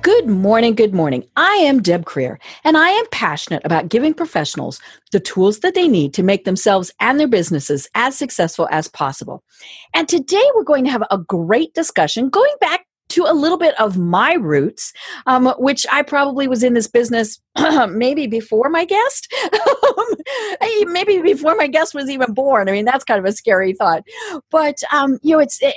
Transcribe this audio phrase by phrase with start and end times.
[0.00, 1.24] Good morning, good morning.
[1.36, 4.80] I am Deb Krier, and I am passionate about giving professionals
[5.10, 9.42] the tools that they need to make themselves and their businesses as successful as possible.
[9.94, 13.78] And today we're going to have a great discussion going back to a little bit
[13.80, 14.92] of my roots,
[15.26, 17.40] um, which I probably was in this business
[17.90, 19.32] maybe before my guest,
[20.86, 22.68] maybe before my guest was even born.
[22.68, 24.04] I mean, that's kind of a scary thought.
[24.50, 25.74] But um, you know, it's it,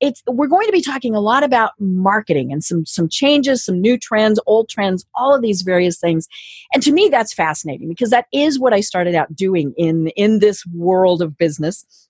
[0.00, 3.80] it's we're going to be talking a lot about marketing and some some changes, some
[3.80, 6.28] new trends, old trends, all of these various things.
[6.72, 10.38] And to me, that's fascinating because that is what I started out doing in in
[10.38, 12.07] this world of business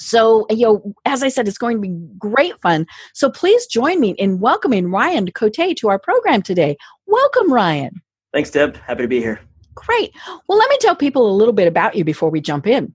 [0.00, 2.86] so, you know, as I said, it's going to be great fun.
[3.14, 6.76] So please join me in welcoming Ryan Cote to our program today.
[7.06, 8.00] Welcome, Ryan.
[8.32, 8.76] Thanks, Deb.
[8.78, 9.40] Happy to be here.
[9.74, 10.12] Great.
[10.48, 12.94] Well, let me tell people a little bit about you before we jump in.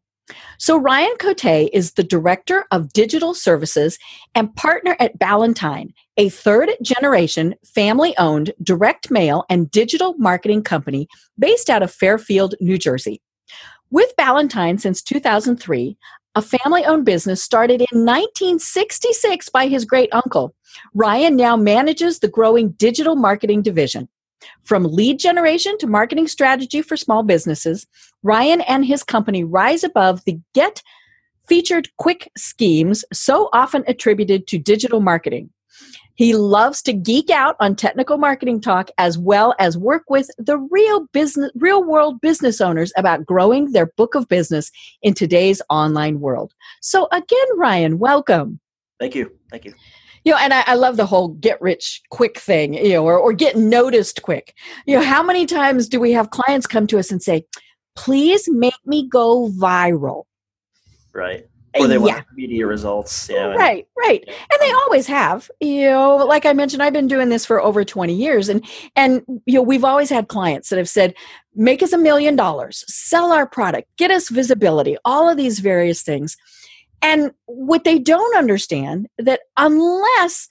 [0.57, 3.99] So, Ryan Cote is the Director of Digital Services
[4.33, 11.07] and partner at Ballantine, a third generation family owned direct mail and digital marketing company
[11.37, 13.21] based out of Fairfield, New Jersey.
[13.91, 15.95] With Ballantine since 2003,
[16.35, 20.53] a family owned business started in 1966 by his great uncle.
[20.93, 24.09] Ryan now manages the growing digital marketing division.
[24.63, 27.87] From lead generation to marketing strategy for small businesses,
[28.21, 30.83] Ryan and his company rise above the get
[31.47, 35.49] featured quick schemes so often attributed to digital marketing.
[36.15, 40.57] He loves to geek out on technical marketing talk as well as work with the
[40.57, 44.71] real business real world business owners about growing their book of business
[45.01, 46.53] in today's online world.
[46.81, 48.59] So again, Ryan, welcome.
[48.99, 49.31] Thank you.
[49.51, 49.73] Thank you.
[50.23, 53.17] You know, and I, I love the whole get rich quick thing, you know, or,
[53.17, 54.55] or get noticed quick.
[54.87, 57.45] You know, how many times do we have clients come to us and say,
[57.95, 60.23] please make me go viral?
[61.13, 61.45] Right
[61.79, 63.29] or they want media results.
[63.29, 65.49] Yeah, right, right, and they always have.
[65.59, 68.65] You know, like I mentioned, I've been doing this for over twenty years, and
[68.95, 71.13] and you know, we've always had clients that have said,
[71.53, 76.01] "Make us a million dollars, sell our product, get us visibility," all of these various
[76.01, 76.37] things.
[77.01, 80.47] And what they don't understand that unless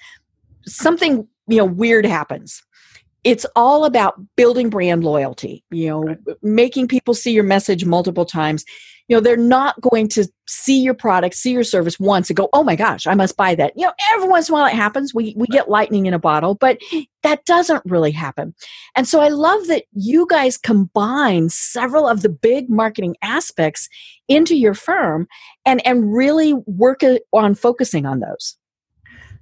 [0.67, 2.63] something you know weird happens
[3.25, 6.19] it's all about building brand loyalty you know right.
[6.43, 8.65] making people see your message multiple times.
[9.09, 12.49] You know they're not going to see your product see your service once and go
[12.55, 13.73] oh my gosh i must buy that.
[13.77, 15.13] You know every once in a while it happens.
[15.15, 16.79] We, we get lightning in a bottle but
[17.23, 18.55] that doesn't really happen.
[18.95, 23.89] And so i love that you guys combine several of the big marketing aspects
[24.29, 25.27] into your firm
[25.67, 28.57] and and really work uh, on focusing on those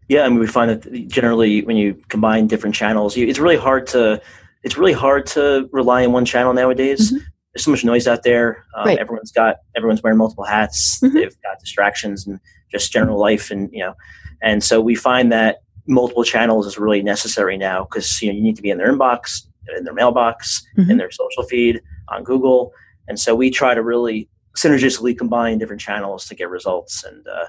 [0.08, 3.56] yeah, I mean, we find that generally when you combine different channels, you, it's really
[3.56, 4.20] hard to
[4.62, 7.12] it's really hard to rely on one channel nowadays.
[7.12, 7.24] Mm-hmm.
[7.52, 8.64] There's so much noise out there.
[8.76, 8.98] Um, right.
[8.98, 11.00] Everyone's got everyone's wearing multiple hats.
[11.00, 11.14] Mm-hmm.
[11.14, 12.40] They've got distractions and
[12.70, 13.94] just general life, and you know,
[14.42, 18.42] and so we find that multiple channels is really necessary now because you know you
[18.42, 19.46] need to be in their inbox,
[19.76, 20.90] in their mailbox, mm-hmm.
[20.90, 22.72] in their social feed, on Google,
[23.08, 27.26] and so we try to really synergistically combine different channels to get results and.
[27.26, 27.46] Uh,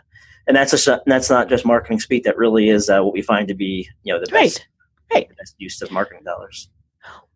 [0.48, 2.24] and that's a that's not just marketing speak.
[2.24, 4.68] That really is uh, what we find to be you know the best, right.
[5.14, 5.30] right.
[5.30, 6.70] The best use of marketing dollars.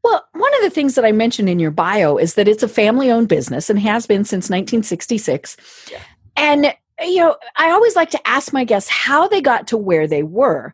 [0.03, 2.68] Well, one of the things that I mentioned in your bio is that it's a
[2.68, 5.57] family owned business and has been since 1966.
[5.91, 6.00] Yeah.
[6.38, 10.08] And you know, I always like to ask my guests how they got to where
[10.08, 10.74] they were.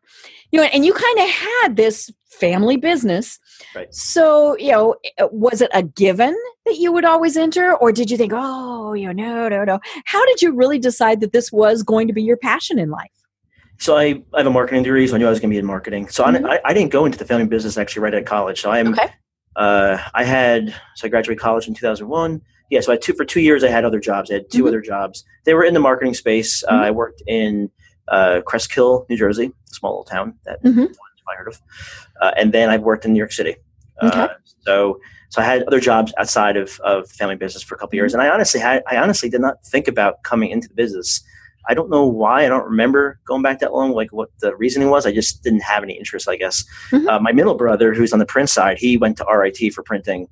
[0.52, 3.40] You know, and you kind of had this family business.
[3.76, 3.94] Right.
[3.94, 4.96] So, you know,
[5.32, 6.36] was it a given
[6.66, 9.80] that you would always enter, or did you think, oh, you know, no, no, no?
[10.06, 13.12] How did you really decide that this was going to be your passion in life?
[13.80, 15.60] So I, I have a marketing degree, so I knew I was going to be
[15.60, 16.08] in marketing.
[16.08, 16.46] So mm-hmm.
[16.46, 18.62] I, I didn't go into the family business actually right at college.
[18.62, 19.10] So I'm, okay.
[19.56, 22.42] uh, I had, so I graduated college in 2001.
[22.74, 23.64] Yeah, so I two for two years.
[23.64, 24.32] I had other jobs.
[24.32, 24.68] I had 2 mm-hmm.
[24.68, 25.24] other jobs.
[25.44, 26.64] They were in the marketing space.
[26.64, 26.82] Uh, mm-hmm.
[26.82, 27.70] Uh, I worked in
[28.08, 30.86] uh, Cresskill, New Jersey, a small little town that mm-hmm.
[31.32, 31.62] I heard of.
[32.20, 33.58] Uh, and then I've worked in New York City.
[34.02, 34.34] Uh, okay.
[34.62, 35.00] so
[35.30, 38.22] so I had other jobs outside of, of family business for a couple years, mm-hmm.
[38.22, 41.22] and I honestly had I honestly did not think about coming into the business.
[41.70, 42.44] I don't know why.
[42.44, 43.92] I don't remember going back that long.
[43.92, 45.06] Like what the reasoning was.
[45.06, 46.28] I just didn't have any interest.
[46.28, 46.66] I guess.
[46.92, 47.08] Mm-hmm.
[47.08, 50.28] Uh, my middle brother, who's on the print side, he went to RIT for printing,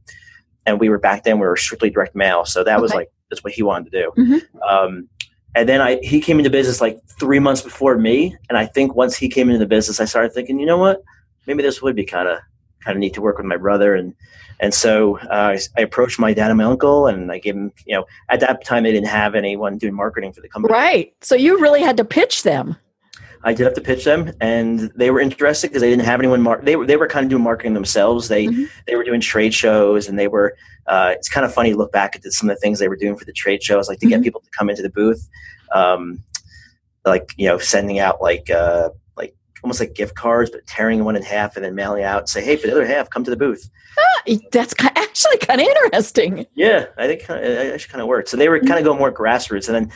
[0.72, 2.46] and we were back then we were strictly direct mail.
[2.46, 2.82] So that okay.
[2.82, 4.12] was like that's what he wanted to do.
[4.18, 4.62] Mm-hmm.
[4.62, 5.10] Um,
[5.54, 8.96] and then I he came into business like three months before me, and I think
[8.96, 11.04] once he came into the business, I started thinking, you know what,
[11.46, 12.40] maybe this would be kind of
[12.84, 14.16] kind of need to work with my brother and
[14.60, 17.72] and so uh, I, I, approached my dad and my uncle and I gave them
[17.86, 21.14] you know at that time they didn't have anyone doing marketing for the company right
[21.22, 22.76] so you really had to pitch them
[23.44, 26.42] I did have to pitch them, and they were interested because they didn't have anyone.
[26.42, 28.28] Mar- they were they were kind of doing marketing themselves.
[28.28, 28.66] They mm-hmm.
[28.86, 30.56] they were doing trade shows, and they were.
[30.88, 32.96] Uh, it's kind of funny to look back at some of the things they were
[32.96, 34.16] doing for the trade shows, like to mm-hmm.
[34.16, 35.28] get people to come into the booth,
[35.74, 36.24] um,
[37.06, 41.16] like you know, sending out like uh, like almost like gift cards, but tearing one
[41.16, 43.32] in half and then mailing out and say, "Hey, for the other half, come to
[43.32, 46.46] the booth." Ah, that's actually kind of interesting.
[46.54, 48.30] Yeah, I think it actually kind of worked.
[48.30, 48.68] So they were mm-hmm.
[48.68, 49.92] kind of going more grassroots, and then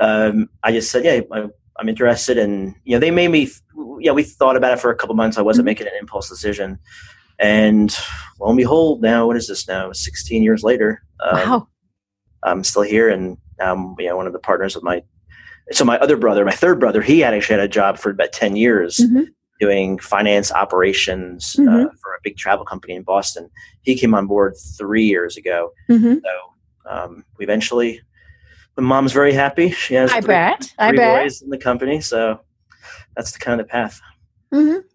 [0.00, 3.48] um, I just said, "Yeah, I, I'm interested, in you know, they made me.
[4.00, 5.38] Yeah, we thought about it for a couple months.
[5.38, 5.70] I wasn't mm-hmm.
[5.70, 6.78] making an impulse decision,
[7.38, 7.96] and
[8.40, 9.68] lo and behold, now what is this?
[9.68, 11.68] Now, 16 years later, um, wow.
[12.42, 15.02] I'm still here, and I'm you know one of the partners of my.
[15.70, 18.32] So my other brother, my third brother, he had actually had a job for about
[18.32, 18.96] 10 years.
[18.96, 19.24] Mm-hmm
[19.60, 21.86] doing finance operations uh, mm-hmm.
[21.86, 23.50] uh, for a big travel company in Boston.
[23.82, 25.72] He came on board three years ago.
[25.90, 26.14] Mm-hmm.
[26.14, 28.00] So um, we eventually
[28.78, 29.72] the mom's very happy.
[29.72, 30.62] She has I three, bet.
[30.62, 31.24] Three I bet.
[31.24, 32.38] boys in the company, so
[33.16, 34.00] that's the kind of the path.
[34.54, 34.86] Mm-hmm.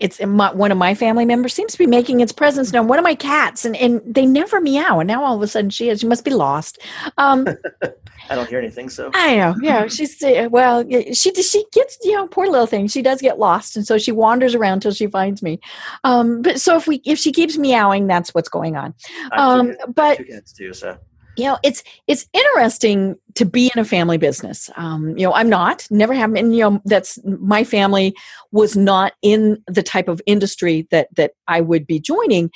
[0.00, 2.86] It's my, one of my family members seems to be making its presence known.
[2.86, 5.70] One of my cats, and, and they never meow, and now all of a sudden
[5.70, 5.98] she is.
[5.98, 6.78] She must be lost.
[7.16, 7.48] Um,
[8.30, 9.56] I don't hear anything, so I know.
[9.60, 10.88] Yeah, she's uh, well.
[10.88, 12.86] She she gets you know poor little thing.
[12.86, 15.58] She does get lost, and so she wanders around till she finds me.
[16.04, 18.94] Um, but so if we if she keeps meowing, that's what's going on.
[19.32, 20.96] Um, but two cats too, so
[21.38, 24.68] you know it's it's interesting to be in a family business.
[24.76, 28.14] Um, you know i'm not never have and you know that's my family
[28.52, 32.50] was not in the type of industry that that i would be joining.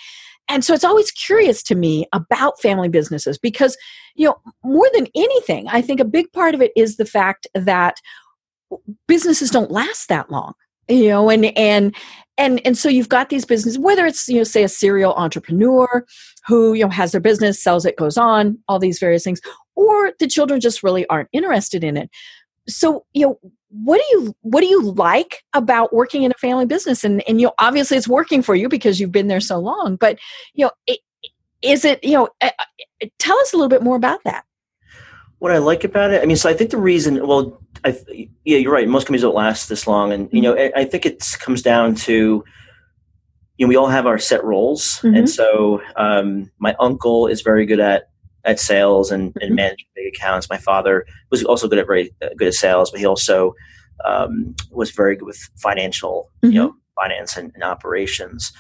[0.49, 3.77] And so it's always curious to me about family businesses because
[4.17, 7.47] you know more than anything i think a big part of it is the fact
[7.55, 7.97] that
[9.07, 10.55] businesses don't last that long
[10.89, 11.95] you know and and
[12.39, 16.05] and and so you've got these businesses whether it's you know say a serial entrepreneur
[16.47, 19.41] who you know has their business sells it goes on all these various things
[19.75, 22.11] or the children just really aren't interested in it.
[22.69, 23.39] So you know
[23.71, 27.05] what do you what do you like about working in a family business?
[27.05, 29.97] And and you know obviously it's working for you because you've been there so long
[29.97, 30.19] but
[30.55, 31.01] you know it,
[31.63, 34.45] is it you know uh, uh, tell us a little bit more about that.
[35.39, 37.99] What I like about it, I mean, so I think the reason, well, I,
[38.45, 38.89] yeah, you're right.
[38.89, 40.77] Most companies don't last this long, and you know, mm-hmm.
[40.79, 42.45] I, I think it comes down to,
[43.57, 45.17] you know, we all have our set roles, mm-hmm.
[45.17, 48.05] and so um, my uncle is very good at
[48.45, 49.55] at sales and, and mm-hmm.
[49.55, 50.51] managing big accounts.
[50.51, 53.55] My father was also good at very uh, good at sales, but he also
[54.05, 56.53] um, was very good with financial, mm-hmm.
[56.53, 57.55] you know, finance and, operations.
[57.55, 58.53] and operations.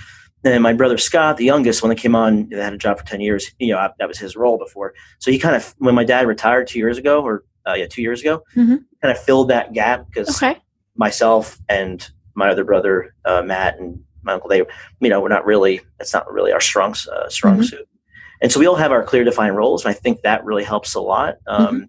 [0.42, 3.04] Then my brother Scott, the youngest, when they came on, they had a job for
[3.04, 3.52] ten years.
[3.60, 4.92] You know, that was his role before.
[5.20, 8.02] So he kind of, when my dad retired two years ago, or uh, yeah, two
[8.02, 8.76] years ago, mm-hmm.
[9.00, 10.60] kind of filled that gap because okay.
[10.96, 14.62] myself and my other brother uh, Matt and my uncle, they,
[15.00, 15.80] you know, we're not really.
[15.98, 17.64] That's not really our strong uh, strong mm-hmm.
[17.64, 17.88] suit.
[18.40, 20.94] And so we all have our clear defined roles, and I think that really helps
[20.94, 21.36] a lot.
[21.46, 21.84] Um, mm-hmm.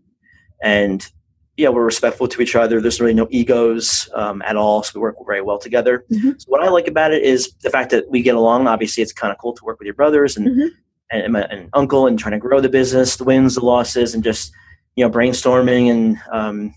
[0.62, 1.12] And
[1.58, 2.82] yeah, we're respectful to each other.
[2.82, 6.06] There's really no egos um, at all, so we work very well together.
[6.12, 6.32] Mm-hmm.
[6.38, 8.68] So what I like about it is the fact that we get along.
[8.68, 10.68] Obviously, it's kind of cool to work with your brothers and mm-hmm.
[11.12, 14.24] and, my, and, uncle and trying to grow the business, the wins, the losses, and
[14.24, 14.52] just
[14.96, 16.76] you know brainstorming and um,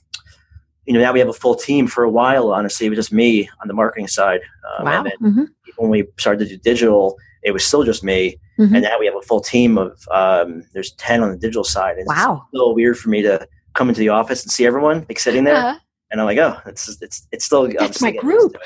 [0.84, 1.86] you know now we have a full team.
[1.86, 4.40] For a while, honestly, it was just me on the marketing side.
[4.78, 4.92] Um, wow.
[4.98, 5.44] And then mm-hmm.
[5.76, 8.38] when we started to do digital, it was still just me.
[8.58, 8.74] Mm-hmm.
[8.74, 11.96] And now we have a full team of um, there's ten on the digital side.
[11.98, 12.46] It's wow.
[12.52, 15.44] a little weird for me to come into the office and see everyone like sitting
[15.44, 15.56] there.
[15.56, 15.78] Uh-huh.
[16.10, 18.56] And I'm like, oh, it's it's it's still that's my group,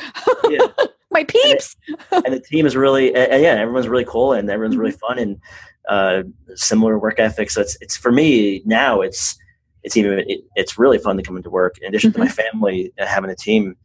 [0.50, 0.66] yeah.
[1.10, 1.74] my peeps.
[1.88, 4.80] And, it, and, the team is really, and yeah, everyone's really cool and everyone's mm-hmm.
[4.82, 5.40] really fun and
[5.88, 6.22] uh,
[6.54, 7.50] similar work ethic.
[7.50, 9.00] So it's it's for me now.
[9.00, 9.38] It's
[9.82, 11.78] it's even it, it's really fun to come into work.
[11.78, 12.20] In addition mm-hmm.
[12.20, 12.52] to my mm-hmm.
[12.52, 13.76] family, uh, having a team,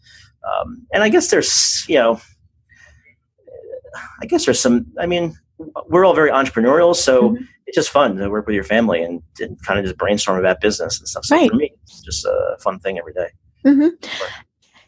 [0.48, 2.20] um, and I guess there's you know,
[4.22, 4.88] I guess there's some.
[5.00, 5.36] I mean,
[5.88, 7.32] we're all very entrepreneurial, so.
[7.32, 10.38] Mm-hmm it's just fun to work with your family and, and kind of just brainstorm
[10.40, 11.26] about business and stuff.
[11.26, 11.50] So right.
[11.50, 13.30] for me, it's just a fun thing every day.
[13.66, 14.06] Mm-hmm.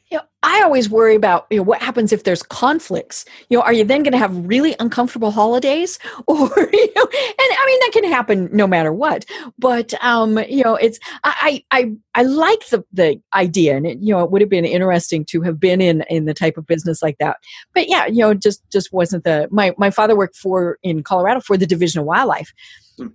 [0.09, 3.25] You know, I always worry about you know what happens if there's conflicts.
[3.49, 7.49] You know, are you then going to have really uncomfortable holidays, or you know, and
[7.59, 9.25] I mean that can happen no matter what.
[9.59, 14.13] But um, you know, it's I I I like the the idea, and it, you
[14.13, 17.01] know, it would have been interesting to have been in in the type of business
[17.01, 17.37] like that.
[17.73, 21.41] But yeah, you know, just just wasn't the my my father worked for in Colorado
[21.41, 22.53] for the Division of Wildlife.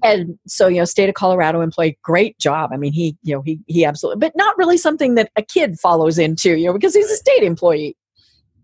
[0.03, 2.71] And so, you know, state of Colorado employee, great job.
[2.73, 5.79] I mean, he, you know, he, he absolutely, but not really something that a kid
[5.81, 7.97] follows into, you know, because he's a state employee.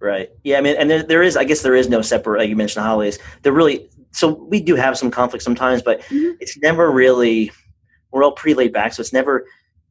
[0.00, 0.30] Right.
[0.44, 0.58] Yeah.
[0.58, 2.84] I mean, and there, there is, I guess there is no separate, like you mentioned
[2.84, 3.18] holidays.
[3.42, 6.36] There really, so we do have some conflict sometimes, but mm-hmm.
[6.40, 7.50] it's never really,
[8.12, 8.92] we're all pretty laid back.
[8.92, 9.44] So it's never,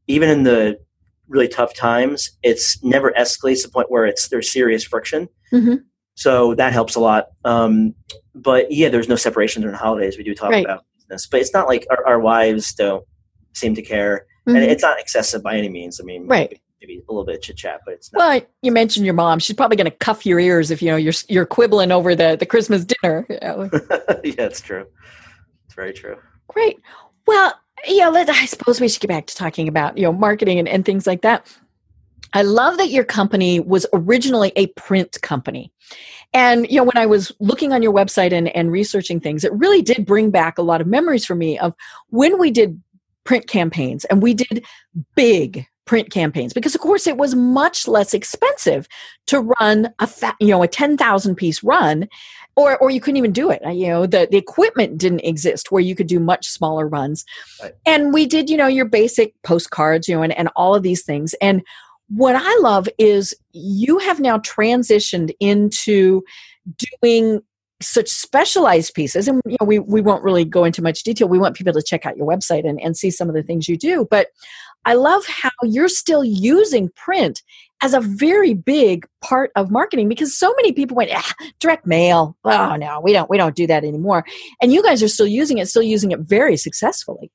[0.08, 0.80] even in the
[1.28, 5.28] really tough times, it's never escalates to the point where it's, there's serious friction.
[5.52, 5.76] Mm-hmm.
[6.16, 7.28] So that helps a lot.
[7.44, 7.94] Um,
[8.34, 10.18] but yeah, there's no separation during holidays.
[10.18, 10.64] We do talk right.
[10.64, 13.06] about business, but it's not like our, our wives don't
[13.54, 14.56] seem to care, mm-hmm.
[14.56, 16.00] and it's not excessive by any means.
[16.00, 16.60] I mean, right.
[16.82, 18.20] Maybe, a little bit chit chat, but it's not.
[18.20, 19.40] Well, you mentioned your mom.
[19.40, 22.36] She's probably going to cuff your ears if you know you're you're quibbling over the
[22.40, 23.26] the Christmas dinner.
[23.30, 23.70] You know?
[24.24, 24.86] yeah, it's true.
[25.66, 26.18] It's very true.
[26.48, 26.78] Great.
[27.26, 27.54] Well,
[27.88, 28.10] yeah.
[28.10, 30.86] Let I suppose we should get back to talking about you know marketing and, and
[30.86, 31.52] things like that.
[32.34, 35.72] I love that your company was originally a print company.
[36.34, 39.54] And you know, when I was looking on your website and, and researching things, it
[39.54, 41.74] really did bring back a lot of memories for me of
[42.10, 42.82] when we did
[43.24, 44.66] print campaigns and we did
[45.16, 48.88] big print campaigns because of course it was much less expensive
[49.26, 52.08] to run a fa- you know a 10,000 piece run
[52.58, 53.62] or or you couldn't even do it.
[53.64, 57.24] You know the the equipment didn't exist where you could do much smaller runs.
[57.62, 57.74] Right.
[57.86, 61.04] and we did you know your basic postcards you know and, and all of these
[61.04, 61.34] things.
[61.42, 61.62] And
[62.10, 66.24] what I love is you have now transitioned into
[67.02, 67.42] doing
[67.82, 69.28] such specialized pieces.
[69.28, 71.28] And you know we, we won't really go into much detail.
[71.28, 73.68] We want people to check out your website and, and see some of the things
[73.68, 74.08] you do.
[74.10, 74.28] But
[74.86, 77.44] i love how you're still using print
[77.82, 82.38] as a very big part of marketing because so many people went ah, direct mail.
[82.44, 84.26] Oh no we don't we don't do that anymore.
[84.62, 87.32] And you guys are still using it still using it very successfully.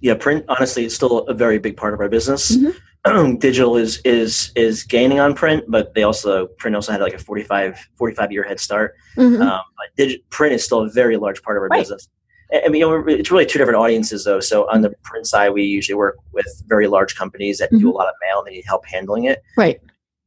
[0.00, 2.56] Yeah print honestly is still a very big part of our business.
[2.56, 2.76] Mm-hmm.
[3.38, 7.18] digital is is is gaining on print, but they also print also had like a
[7.18, 8.94] 45, 45 year head start.
[9.16, 9.42] Mm-hmm.
[9.42, 11.80] Um, but digi- print is still a very large part of our right.
[11.80, 12.08] business.
[12.52, 14.40] I mean, you know, it's really two different audiences though.
[14.40, 17.78] So on the print side, we usually work with very large companies that mm-hmm.
[17.78, 19.42] do a lot of mail and they need help handling it.
[19.56, 19.80] Right.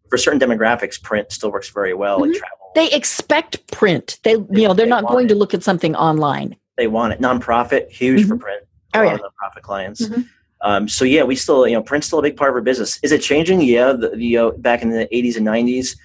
[0.10, 2.32] For certain demographics, print still works very well, mm-hmm.
[2.32, 2.72] like travel.
[2.75, 4.20] They expect print.
[4.24, 5.30] They, they you know, they're they not going it.
[5.30, 6.56] to look at something online.
[6.77, 7.20] They want it.
[7.20, 8.42] Nonprofit, huge for mm-hmm.
[8.42, 8.63] print.
[8.94, 9.18] A oh, yeah.
[9.18, 10.08] nonprofit clients.
[10.63, 13.00] Um, so yeah, we still, you know, print's still a big part of our business.
[13.03, 13.62] Is it changing?
[13.62, 13.91] Yeah.
[13.91, 15.98] The, the you know, back in the 80s and 90s,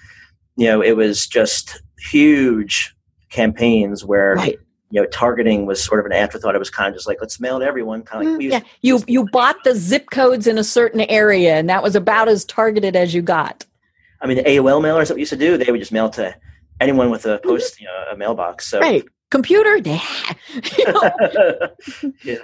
[0.57, 2.93] you know, it was just huge
[3.29, 4.59] campaigns where right.
[4.91, 6.55] you know targeting was sort of an afterthought.
[6.55, 8.03] It was kind of just like let's mail to everyone.
[8.03, 11.55] Kind of like mm, yeah, you you bought the zip codes in a certain area,
[11.55, 13.65] and that was about as targeted as you got.
[14.21, 16.35] I mean, the AOL mailers that we used to do, they would just mail to
[16.81, 17.47] anyone with a mm-hmm.
[17.47, 18.67] post, you know, a mailbox.
[18.67, 21.67] So right, computer, yeah.
[22.23, 22.37] yeah.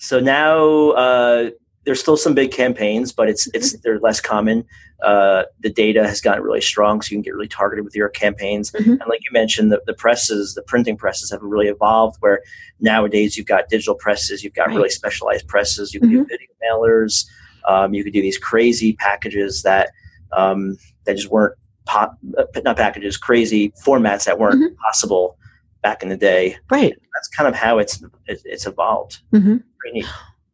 [0.00, 1.50] So now uh,
[1.84, 3.80] there's still some big campaigns, but it's it's mm-hmm.
[3.84, 4.64] they're less common.
[5.02, 8.08] Uh, the data has gotten really strong, so you can get really targeted with your
[8.08, 8.70] campaigns.
[8.72, 8.92] Mm-hmm.
[8.92, 12.16] And like you mentioned, the, the presses, the printing presses have really evolved.
[12.20, 12.40] Where
[12.80, 14.76] nowadays you've got digital presses, you've got right.
[14.76, 15.92] really specialized presses.
[15.92, 16.22] You can mm-hmm.
[16.22, 17.26] do video mailers.
[17.68, 19.90] Um, you could do these crazy packages that
[20.32, 24.74] um, that just weren't pop, uh, not packages, crazy formats that weren't mm-hmm.
[24.76, 25.36] possible
[25.82, 26.56] back in the day.
[26.70, 26.94] Right.
[27.14, 29.20] That's kind of how it's it's evolved.
[29.32, 29.56] Mm-hmm.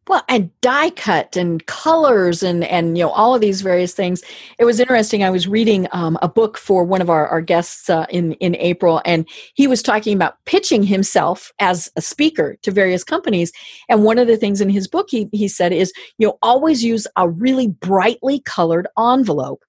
[0.07, 4.23] Well, and die cut and colors and and you know all of these various things.
[4.57, 5.21] It was interesting.
[5.21, 8.55] I was reading um, a book for one of our our guests uh, in in
[8.55, 13.51] April, and he was talking about pitching himself as a speaker to various companies.
[13.89, 16.85] And one of the things in his book he he said is you know always
[16.85, 19.61] use a really brightly colored envelope.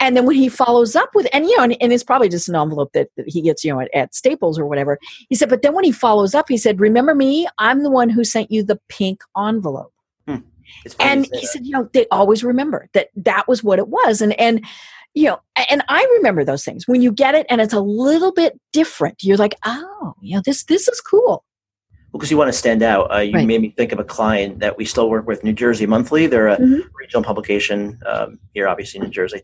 [0.00, 2.48] And then when he follows up with, and you know, and, and, it's probably just
[2.48, 4.98] an envelope that, that he gets, you know, at, at, Staples or whatever.
[5.28, 7.46] He said, but then when he follows up, he said, "Remember me?
[7.58, 9.92] I'm the one who sent you the pink envelope."
[10.26, 10.36] Hmm.
[11.00, 14.38] And he said, you know, they always remember that that was what it was, and
[14.40, 14.64] and
[15.14, 15.40] you know,
[15.70, 19.22] and I remember those things when you get it and it's a little bit different.
[19.22, 21.44] You're like, oh, you know, this this is cool
[22.18, 23.12] because you want to stand out.
[23.12, 23.46] Uh, you right.
[23.46, 26.26] made me think of a client that we still work with, New Jersey Monthly.
[26.26, 26.88] They're a mm-hmm.
[26.98, 29.42] regional publication um, here, obviously in New Jersey,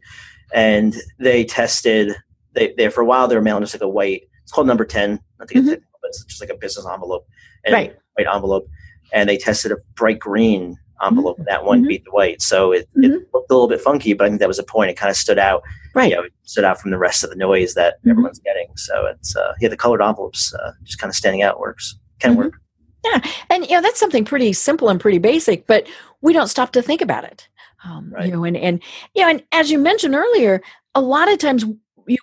[0.53, 2.15] and they tested.
[2.53, 4.23] They, they for a while they were mailing just like a white.
[4.43, 5.21] It's called number ten.
[5.41, 5.75] I think mm-hmm.
[6.05, 7.27] it's, it's just like a business envelope,
[7.65, 7.97] and right.
[8.15, 8.69] white envelope,
[9.13, 11.47] and they tested a bright green envelope, mm-hmm.
[11.49, 11.89] that one mm-hmm.
[11.89, 12.41] beat the white.
[12.41, 13.25] So it, it, mm-hmm.
[13.33, 14.91] looked a little bit funky, but I think that was a point.
[14.91, 15.63] It kind of stood out.
[15.95, 16.11] Right.
[16.11, 18.11] You know, it stood out from the rest of the noise that mm-hmm.
[18.11, 18.69] everyone's getting.
[18.77, 21.97] So it's uh, yeah, the colored envelopes uh, just kind of standing out works.
[22.21, 22.61] Can work.
[23.05, 25.87] Yeah, and you know that's something pretty simple and pretty basic, but
[26.21, 27.49] we don't stop to think about it.
[27.85, 28.27] Um, right.
[28.27, 28.83] You know, and and
[29.15, 30.61] you know, and as you mentioned earlier,
[30.95, 31.65] a lot of times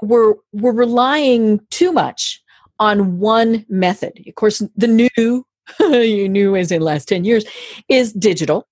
[0.01, 2.41] we're we're relying too much
[2.79, 4.23] on one method.
[4.27, 5.45] Of course, the new
[5.79, 7.45] you knew as in last 10 years
[7.89, 8.67] is digital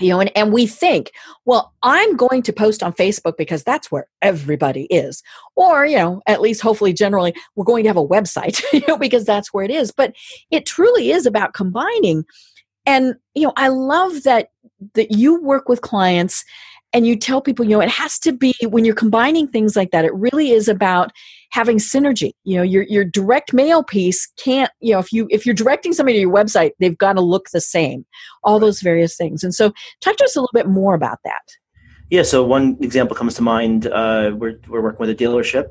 [0.00, 1.12] you know and, and we think
[1.44, 5.22] well i'm going to post on facebook because that's where everybody is.
[5.56, 8.96] Or you know at least hopefully generally we're going to have a website you know
[8.96, 9.92] because that's where it is.
[9.92, 10.14] But
[10.50, 12.24] it truly is about combining.
[12.86, 14.48] And you know i love that
[14.94, 16.44] that you work with clients
[16.92, 19.90] and you tell people you know it has to be when you're combining things like
[19.90, 21.12] that it really is about
[21.50, 25.44] having synergy you know your your direct mail piece can't you know if you if
[25.46, 28.04] you're directing somebody to your website they've got to look the same
[28.44, 31.42] all those various things and so talk to us a little bit more about that
[32.10, 35.66] yeah so one example comes to mind uh, we're, we're working with a dealership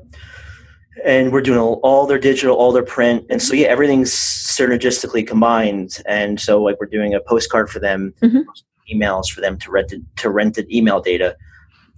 [1.04, 6.02] and we're doing all, their digital, all their print, and so yeah, everything's synergistically combined.
[6.06, 8.40] And so like we're doing a postcard for them, mm-hmm.
[8.92, 11.36] Emails for them to rent to rented email data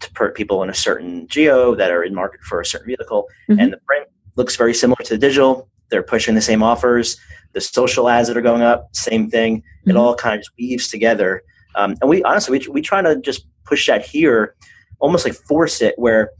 [0.00, 3.28] to per people in a certain geo that are in market for a certain vehicle,
[3.48, 3.60] mm-hmm.
[3.60, 5.68] and the print looks very similar to the digital.
[5.90, 7.16] They're pushing the same offers.
[7.52, 9.58] The social ads that are going up, same thing.
[9.58, 9.90] Mm-hmm.
[9.90, 11.42] It all kind of just weaves together.
[11.76, 14.54] Um, and we honestly we, we try to just push that here,
[14.98, 16.30] almost like force it where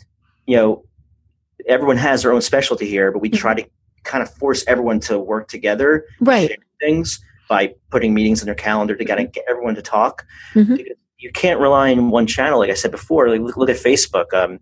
[0.47, 0.85] you know
[1.67, 3.39] everyone has their own specialty here, but we mm-hmm.
[3.39, 3.67] try to
[4.03, 6.51] kind of force everyone to work together, right?
[6.81, 10.27] Things by putting meetings in their calendar to kind of get everyone to talk.
[10.55, 10.77] Mm-hmm.
[11.19, 13.29] You can't rely on one channel, like I said before.
[13.29, 14.33] Like look, look at Facebook.
[14.35, 14.61] Um,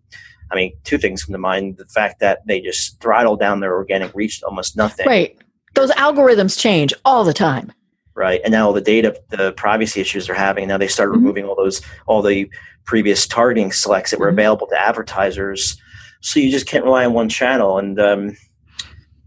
[0.51, 3.75] I mean, two things come to mind: the fact that they just throttle down their
[3.75, 5.07] organic reach to almost nothing.
[5.07, 5.37] Right.
[5.75, 7.73] Those algorithms change all the time.
[8.15, 8.43] Right.
[8.45, 10.69] And now all the data, the privacy issues they're having.
[10.69, 11.21] Now they start mm-hmm.
[11.21, 12.51] removing all those, all the
[12.85, 14.39] previous targeting selects that were mm-hmm.
[14.39, 15.81] available to advertisers
[16.23, 18.37] so you just can't rely on one channel, and um,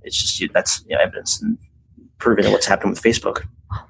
[0.03, 1.57] it's just that's you know, evidence and
[2.17, 3.45] proving what's happened with Facebook.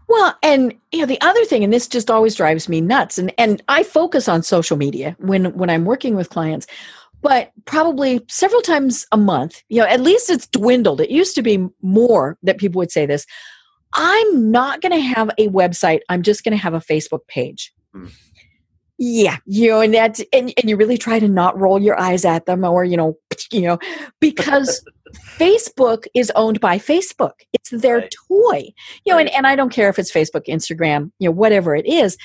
[0.08, 3.34] Well, and you know the other thing, and this just always drives me nuts, and
[3.38, 6.67] and I focus on social media when when I'm working with clients,
[7.22, 9.63] but probably several times a month.
[9.70, 11.01] You know, at least it's dwindled.
[11.01, 13.25] It used to be more that people would say this.
[13.94, 16.01] I'm not going to have a website.
[16.10, 17.74] I'm just going to have a Facebook page.
[17.96, 18.12] Mm.
[18.98, 22.24] Yeah, you know, and that's and, and you really try to not roll your eyes
[22.24, 23.18] at them or, you know,
[23.52, 23.78] you know,
[24.20, 24.84] because
[25.38, 27.34] Facebook is owned by Facebook.
[27.54, 28.16] It's their right.
[28.28, 28.74] toy.
[29.06, 29.28] You know, right.
[29.28, 32.18] and, and I don't care if it's Facebook, Instagram, you know, whatever it is.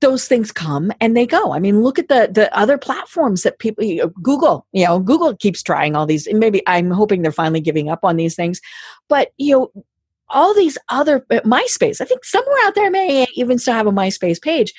[0.00, 1.52] Those things come and they go.
[1.52, 4.98] I mean, look at the the other platforms that people you know, Google, you know,
[4.98, 6.26] Google keeps trying all these.
[6.26, 8.60] And maybe I'm hoping they're finally giving up on these things.
[9.08, 9.84] But, you know,
[10.30, 12.00] all these other uh, MySpace.
[12.00, 14.72] I think somewhere out there may even still have a MySpace page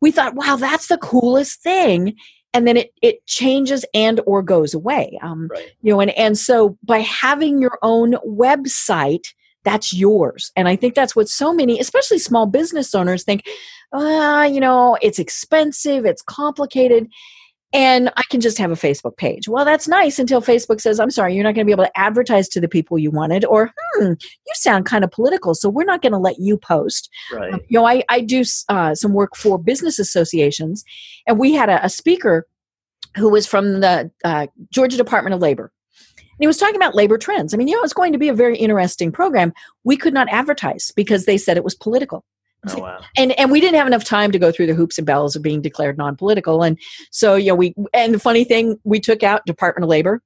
[0.00, 2.16] we thought, wow, that's the coolest thing.
[2.52, 5.18] And then it, it changes and or goes away.
[5.22, 5.70] Um, right.
[5.82, 9.26] You know, and, and so by having your own website,
[9.64, 10.52] that's yours.
[10.56, 13.44] And I think that's what so many, especially small business owners, think,
[13.92, 17.08] uh, you know, it's expensive, it's complicated
[17.76, 19.48] and I can just have a Facebook page.
[19.48, 21.98] Well, that's nice until Facebook says, I'm sorry, you're not going to be able to
[21.98, 25.84] advertise to the people you wanted, or, hmm, you sound kind of political, so we're
[25.84, 27.10] not going to let you post.
[27.30, 27.52] Right.
[27.52, 30.84] Um, you know, I, I do uh, some work for business associations,
[31.26, 32.46] and we had a, a speaker
[33.14, 35.70] who was from the uh, Georgia Department of Labor.
[36.18, 37.52] And he was talking about labor trends.
[37.52, 39.52] I mean, you know, it's going to be a very interesting program.
[39.84, 42.24] We could not advertise because they said it was political.
[42.68, 43.00] Oh, wow.
[43.16, 45.42] And and we didn't have enough time to go through the hoops and bells of
[45.42, 46.62] being declared non-political.
[46.62, 46.78] And
[47.10, 50.22] so, you know, we and the funny thing, we took out Department of Labor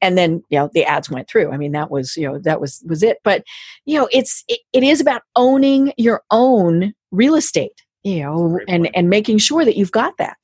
[0.00, 2.60] and then you know the ads went through i mean that was you know that
[2.60, 3.44] was was it but
[3.84, 8.88] you know it's it, it is about owning your own real estate you know and
[8.94, 10.38] and making sure that you've got that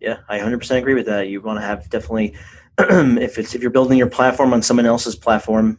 [0.00, 2.34] yeah i 100% agree with that you want to have definitely
[2.78, 5.78] if it's if you're building your platform on someone else's platform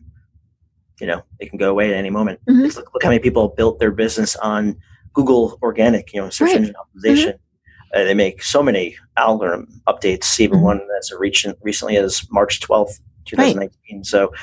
[0.99, 2.63] you know it can go away at any moment mm-hmm.
[2.63, 4.75] look, look how many people built their business on
[5.15, 6.57] Google Organic, you know, search right.
[6.57, 7.33] engine optimization.
[7.33, 7.99] Mm-hmm.
[7.99, 10.65] Uh, they make so many algorithm updates, even mm-hmm.
[10.65, 13.97] one that's recent recently as March twelfth, two thousand nineteen.
[13.97, 14.05] Right.
[14.05, 14.33] So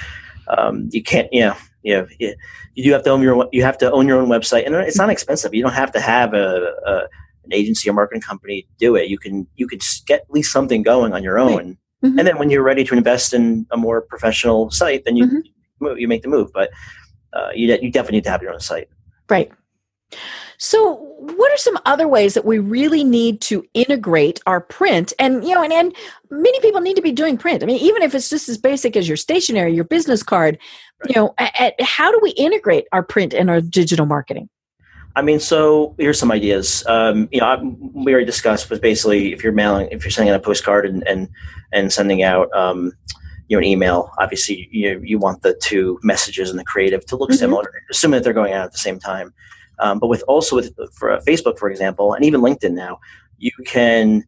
[0.48, 2.34] um, you can't, you know, you, know, you,
[2.74, 4.96] you do have to own your you have to own your own website, and it's
[4.96, 5.54] not expensive.
[5.54, 7.02] You don't have to have a, a
[7.44, 9.08] an agency or marketing company do it.
[9.08, 11.66] You can you can get at least something going on your own, right.
[12.04, 12.18] mm-hmm.
[12.18, 15.98] and then when you're ready to invest in a more professional site, then you mm-hmm.
[15.98, 16.50] you make the move.
[16.54, 16.70] But
[17.34, 18.88] uh, you you definitely need to have your own site.
[19.28, 19.52] Right.
[20.64, 25.12] So, what are some other ways that we really need to integrate our print?
[25.18, 25.92] And you know, and, and
[26.30, 27.64] many people need to be doing print.
[27.64, 30.56] I mean, even if it's just as basic as your stationery, your business card,
[31.02, 31.10] right.
[31.10, 34.48] you know, at, at, how do we integrate our print and our digital marketing?
[35.16, 36.86] I mean, so here's some ideas.
[36.86, 40.32] Um, you know, I, we already discussed was basically if you're mailing, if you're sending
[40.32, 41.28] out a postcard and and,
[41.72, 42.48] and sending out.
[42.56, 42.92] Um,
[43.48, 44.12] you know, an email.
[44.18, 47.38] Obviously, you you want the two messages and the creative to look mm-hmm.
[47.38, 49.34] similar, assuming that they're going out at the same time.
[49.78, 53.00] Um, but with also with for uh, Facebook, for example, and even LinkedIn now,
[53.38, 54.24] you can.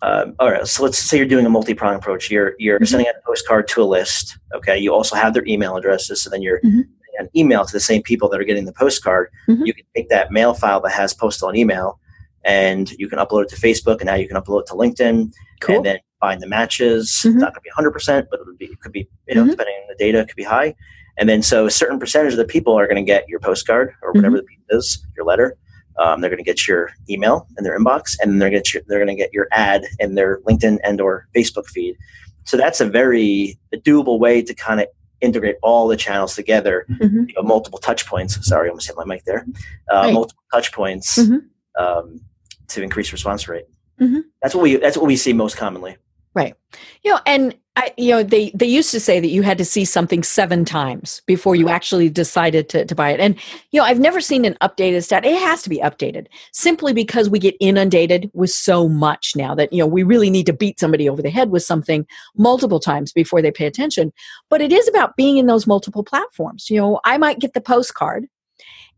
[0.00, 2.30] Um, all right, so let's say you're doing a multi-pronged approach.
[2.30, 2.84] You're you're mm-hmm.
[2.84, 4.38] sending out a postcard to a list.
[4.54, 6.82] Okay, you also have their email addresses, so then you're mm-hmm.
[7.18, 9.28] an email to the same people that are getting the postcard.
[9.48, 9.66] Mm-hmm.
[9.66, 11.98] You can take that mail file that has postal and email,
[12.44, 15.32] and you can upload it to Facebook, and now you can upload it to LinkedIn,
[15.60, 15.76] cool.
[15.76, 17.10] and then find the matches.
[17.24, 17.38] Mm-hmm.
[17.38, 19.50] Not going to be 100, percent but it, be, it could be you know mm-hmm.
[19.50, 20.76] depending on the data, it could be high.
[21.18, 23.94] And then so a certain percentage of the people are going to get your postcard
[24.02, 24.46] or whatever mm-hmm.
[24.46, 25.56] the piece is, your letter.
[25.98, 29.04] Um, they're going to get your email in their inbox, and they're going to they're
[29.04, 31.96] going to get your ad in their LinkedIn and or Facebook feed.
[32.44, 34.86] So that's a very doable way to kind of
[35.20, 36.86] integrate all the channels together.
[36.88, 37.24] Mm-hmm.
[37.28, 38.38] You know, multiple touch points.
[38.46, 39.44] Sorry, I almost hit my mic there.
[39.92, 40.14] Uh, right.
[40.14, 41.82] Multiple touch points mm-hmm.
[41.82, 42.20] um,
[42.68, 43.66] to increase response rate.
[44.00, 44.20] Mm-hmm.
[44.40, 45.96] That's what we that's what we see most commonly.
[46.38, 46.54] Right.
[47.02, 49.64] You know, and I, you know, they they used to say that you had to
[49.64, 53.18] see something seven times before you actually decided to, to buy it.
[53.18, 53.34] And
[53.72, 55.24] you know, I've never seen an updated stat.
[55.24, 59.72] It has to be updated simply because we get inundated with so much now that
[59.72, 63.12] you know we really need to beat somebody over the head with something multiple times
[63.12, 64.12] before they pay attention.
[64.48, 66.70] But it is about being in those multiple platforms.
[66.70, 68.28] You know, I might get the postcard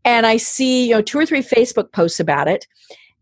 [0.05, 2.67] and I see you know two or three Facebook posts about it,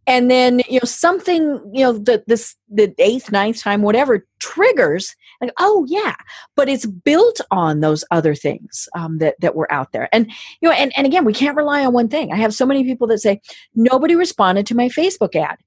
[0.10, 5.16] and then you know something you know the this the eighth ninth time whatever triggers
[5.42, 6.16] like oh yeah.
[6.56, 10.10] But it's built on those other things um, that that were out there.
[10.12, 10.30] And
[10.62, 12.34] you know and, and again we can't rely on one thing.
[12.34, 13.40] I have so many people that say
[13.76, 15.58] nobody responded to my facebook ad.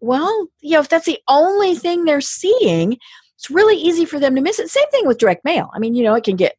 [0.00, 2.98] Well you know if that's the only thing they're seeing
[3.36, 4.68] it's really easy for them to miss it.
[4.68, 5.70] Same thing with direct mail.
[5.74, 6.56] I mean you know it can get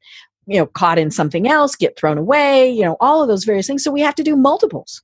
[0.47, 3.67] you know caught in something else get thrown away you know all of those various
[3.67, 3.83] things.
[3.83, 5.01] So we have to do multiples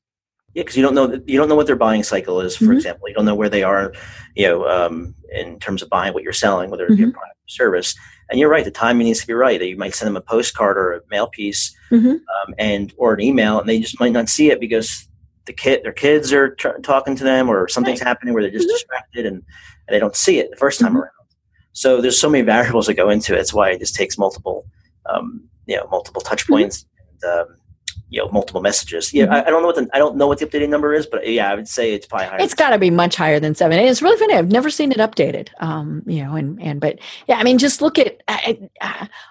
[0.54, 2.58] yeah, because you don't know you don't know what their buying cycle is.
[2.58, 2.74] For mm-hmm.
[2.74, 3.94] example, you don't know where they are,
[4.36, 7.10] you know, um, in terms of buying what you're selling, whether it be mm-hmm.
[7.10, 7.96] a product or service.
[8.30, 9.62] And you're right, the timing needs to be right.
[9.62, 12.10] You might send them a postcard or a mail piece, mm-hmm.
[12.10, 15.08] um, and or an email, and they just might not see it because
[15.46, 18.08] the kid, their kids are tr- talking to them, or something's right.
[18.08, 18.74] happening where they're just mm-hmm.
[18.74, 20.98] distracted and, and they don't see it the first time mm-hmm.
[20.98, 21.12] around.
[21.74, 23.40] So there's so many variables that go into it.
[23.40, 24.66] It's why it just takes multiple,
[25.08, 26.54] um, you know, multiple touch mm-hmm.
[26.54, 26.86] points.
[27.24, 27.56] And, um,
[28.10, 29.14] you know multiple messages.
[29.14, 29.34] Yeah, mm-hmm.
[29.34, 31.28] I, I, don't know what the I don't know what the updated number is, but
[31.28, 32.42] yeah, I would say it's probably higher.
[32.42, 33.80] It's got to be much higher than seven.
[33.80, 34.34] And it's really funny.
[34.34, 35.50] I've never seen it updated.
[35.60, 38.70] Um, you know, and and but yeah, I mean, just look at I,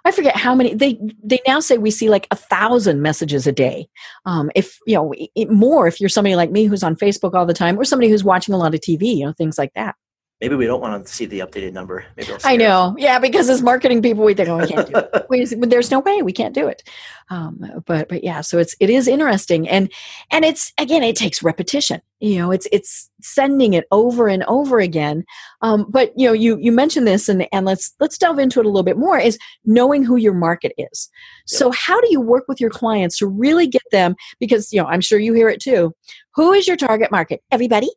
[0.05, 3.53] I forget how many they they now say we see like a thousand messages a
[3.53, 3.89] day.
[4.27, 7.47] Um, if you know it, more, if you're somebody like me who's on Facebook all
[7.47, 9.97] the time, or somebody who's watching a lot of TV, you know, things like that
[10.41, 12.05] maybe we don't want to see the updated number.
[12.17, 15.27] Maybe I know, yeah, because as marketing people, we think, oh, we can't do it.
[15.31, 16.83] we, there's no way we can't do it.
[17.31, 19.91] Um, but but yeah, so it's it is interesting, and
[20.31, 22.01] and it's again, it takes repetition.
[22.21, 25.25] You know, it's it's sending it over and over again.
[25.61, 28.67] Um, but you know, you you mentioned this, and and let's let's delve into it
[28.67, 29.19] a little bit more.
[29.19, 31.11] Is knowing who your market is.
[31.51, 31.59] Yep.
[31.59, 34.15] So how do you work with your clients to really get them?
[34.41, 35.95] Because you know, I'm sure you hear it too.
[36.35, 37.43] Who is your target market?
[37.51, 37.91] Everybody.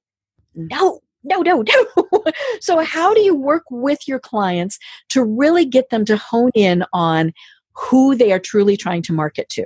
[0.54, 2.24] No, no, no, no.
[2.62, 4.80] so, how do you work with your clients
[5.10, 7.34] to really get them to hone in on
[7.74, 9.66] who they are truly trying to market to?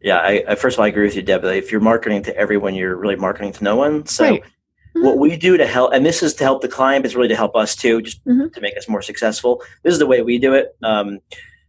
[0.00, 1.44] Yeah, I, I first of all, I agree with you, Deb.
[1.44, 4.06] If you're marketing to everyone, you're really marketing to no one.
[4.06, 4.42] So, right.
[4.42, 5.04] mm-hmm.
[5.04, 7.28] what we do to help, and this is to help the client, but it's really
[7.28, 8.48] to help us too, just mm-hmm.
[8.48, 9.62] to make us more successful.
[9.82, 10.76] This is the way we do it.
[10.82, 11.20] Um,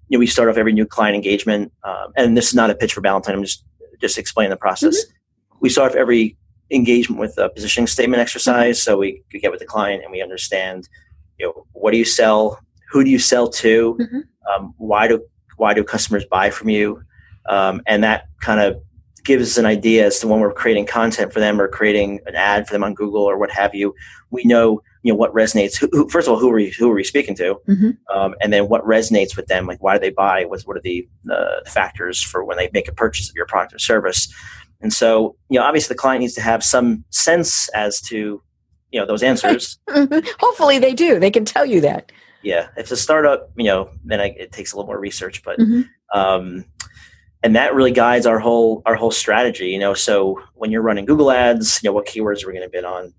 [0.07, 2.75] you know, we start off every new client engagement, um, and this is not a
[2.75, 3.35] pitch for Ballantine.
[3.35, 3.63] I'm just
[3.99, 5.05] just explaining the process.
[5.05, 5.57] Mm-hmm.
[5.61, 6.37] We start off every
[6.71, 8.81] engagement with a positioning statement exercise.
[8.81, 10.89] So we, we get with the client and we understand,
[11.37, 12.59] you know, what do you sell?
[12.91, 13.97] Who do you sell to?
[13.99, 14.19] Mm-hmm.
[14.51, 15.21] Um, why do
[15.57, 17.01] why do customers buy from you?
[17.49, 18.81] Um, and that kind of
[19.23, 22.35] gives us an idea as to when we're creating content for them or creating an
[22.35, 23.93] ad for them on Google or what have you.
[24.29, 25.77] We know you know what resonates.
[25.77, 27.61] Who, who, first of all, who are we who are we speaking to?
[27.67, 28.17] Mm-hmm.
[28.17, 29.67] Um, and then what resonates with them?
[29.67, 30.45] Like why do they buy?
[30.45, 33.73] What what are the uh, factors for when they make a purchase of your product
[33.73, 34.33] or service?
[34.81, 38.41] And so, you know, obviously the client needs to have some sense as to,
[38.91, 39.79] you know, those answers.
[40.39, 41.19] Hopefully they do.
[41.19, 42.11] They can tell you that.
[42.43, 42.67] Yeah.
[42.77, 45.57] If it's a startup, you know, then I, it takes a little more research, but,
[45.59, 45.81] mm-hmm.
[46.17, 46.65] um,
[47.41, 51.05] and that really guides our whole, our whole strategy, you know, so when you're running
[51.05, 53.13] Google ads, you know, what keywords are we going to bid on?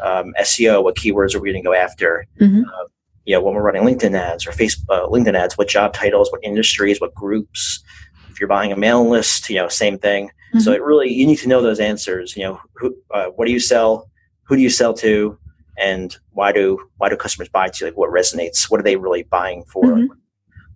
[0.00, 2.26] Um, SEO, what keywords are we going to go after?
[2.40, 2.62] Mm-hmm.
[2.64, 2.84] Uh,
[3.24, 6.30] you know, when we're running LinkedIn ads or Facebook, uh, LinkedIn ads, what job titles,
[6.32, 7.82] what industries, what groups,
[8.30, 10.30] if you're buying a mailing list, you know, same thing.
[10.52, 10.60] Mm-hmm.
[10.60, 12.36] So it really you need to know those answers.
[12.36, 14.10] You know, who, uh, what do you sell?
[14.44, 15.38] Who do you sell to?
[15.78, 17.90] And why do why do customers buy to you?
[17.90, 18.70] Like what resonates?
[18.70, 19.84] What are they really buying for?
[19.84, 20.12] Mm-hmm.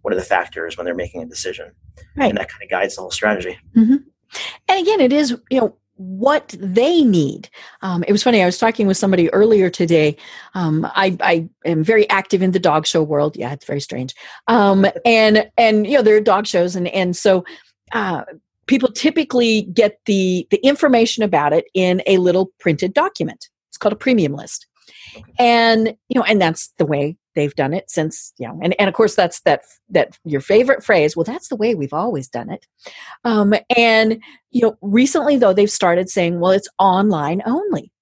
[0.03, 1.73] What are the factors when they're making a decision?
[2.17, 2.31] Right.
[2.31, 3.59] And that kind of guides the whole strategy.
[3.77, 3.97] Mm-hmm.
[4.69, 7.49] And again, it is you know what they need.
[7.83, 8.43] Um, it was funny.
[8.43, 10.17] I was talking with somebody earlier today.
[10.55, 13.35] Um, I, I, am very active in the dog show world.
[13.37, 14.15] Yeah, it's very strange.
[14.47, 17.45] Um, and and you know there are dog shows, and and so
[17.93, 18.25] uh,
[18.67, 23.49] people typically get the the information about it in a little printed document.
[23.69, 24.67] It's called a premium list,
[25.39, 28.89] and you know, and that's the way they've done it since you know and, and
[28.89, 32.51] of course that's that that your favorite phrase well that's the way we've always done
[32.51, 32.67] it.
[33.25, 37.93] Um, and you know recently though they've started saying well it's online only.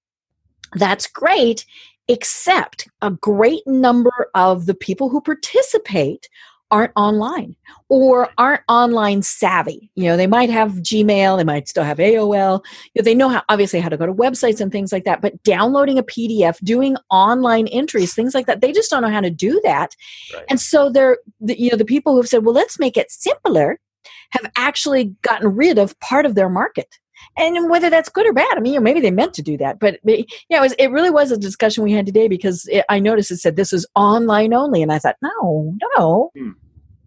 [0.73, 1.65] That's great
[2.07, 6.29] except a great number of the people who participate
[6.71, 7.55] aren't online
[7.89, 9.91] or aren't online savvy.
[9.95, 12.63] You know, they might have Gmail, they might still have AOL.
[12.93, 15.21] You know, they know how obviously how to go to websites and things like that,
[15.21, 19.21] but downloading a PDF, doing online entries, things like that, they just don't know how
[19.21, 19.91] to do that.
[20.33, 20.45] Right.
[20.49, 23.79] And so they're the, you know, the people who've said, "Well, let's make it simpler,"
[24.31, 26.87] have actually gotten rid of part of their market.
[27.37, 29.57] And whether that's good or bad i mean you know, maybe they meant to do
[29.57, 32.67] that but, but yeah it, was, it really was a discussion we had today because
[32.67, 36.51] it, i noticed it said this is online only and i thought no no hmm.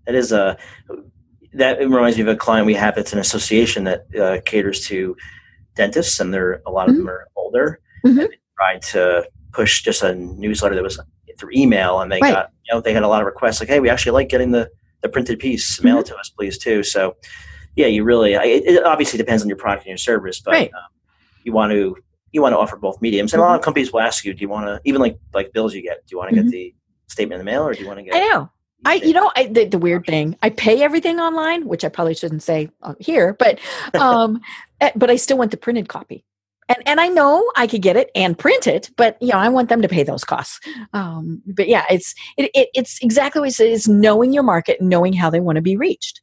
[0.07, 0.57] it is a
[1.55, 5.17] that reminds me of a client we have it's an association that uh, caters to
[5.75, 7.07] dentists and they're a lot of mm-hmm.
[7.07, 8.19] them are older mm-hmm.
[8.19, 11.01] and they tried to push just a newsletter that was
[11.39, 12.35] through email and they right.
[12.35, 14.51] got you know they had a lot of requests like hey we actually like getting
[14.51, 14.69] the
[15.03, 16.01] the printed piece mail mm-hmm.
[16.01, 17.17] it to us please too so
[17.79, 18.35] yeah, you really.
[18.35, 20.75] It, it, obviously depends on your product and your service, but right.
[20.75, 20.91] um,
[21.45, 21.97] you want to
[22.33, 23.33] you want to offer both mediums.
[23.33, 23.47] And mm-hmm.
[23.47, 25.75] a lot of companies will ask you, do you want to even like like bills
[25.75, 26.05] you get?
[26.05, 26.47] Do you want to mm-hmm.
[26.47, 26.75] get the
[27.07, 28.17] statement in the mail, or do you want to get?
[28.17, 28.51] I know.
[28.85, 32.15] I, you know, I, the, the, weird thing, I pay everything online, which I probably
[32.15, 33.59] shouldn't say here, but,
[33.95, 34.41] um,
[34.81, 36.25] eh, but I still want the printed copy.
[36.69, 39.49] And, and I know I could get it and print it, but you know, I
[39.49, 40.61] want them to pay those costs.
[40.93, 44.45] Um, but yeah, it's, it, it, it's exactly what you say, it is knowing your
[44.45, 46.21] market, knowing how they want to be reached.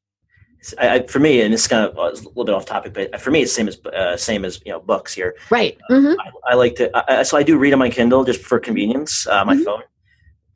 [0.78, 3.42] I, for me, and it's kind of a little bit off topic, but for me,
[3.42, 5.36] it's same as uh, same as you know books here.
[5.50, 5.78] Right.
[5.90, 6.20] Mm-hmm.
[6.20, 9.28] I, I, like to, I, so I do read on my Kindle just for convenience,
[9.28, 9.64] uh, my mm-hmm.
[9.64, 9.84] phone.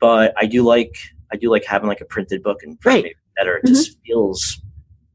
[0.00, 0.96] But I do like
[1.32, 3.14] I do like having like a printed book and right.
[3.36, 3.56] better.
[3.56, 3.74] It mm-hmm.
[3.74, 4.60] just feels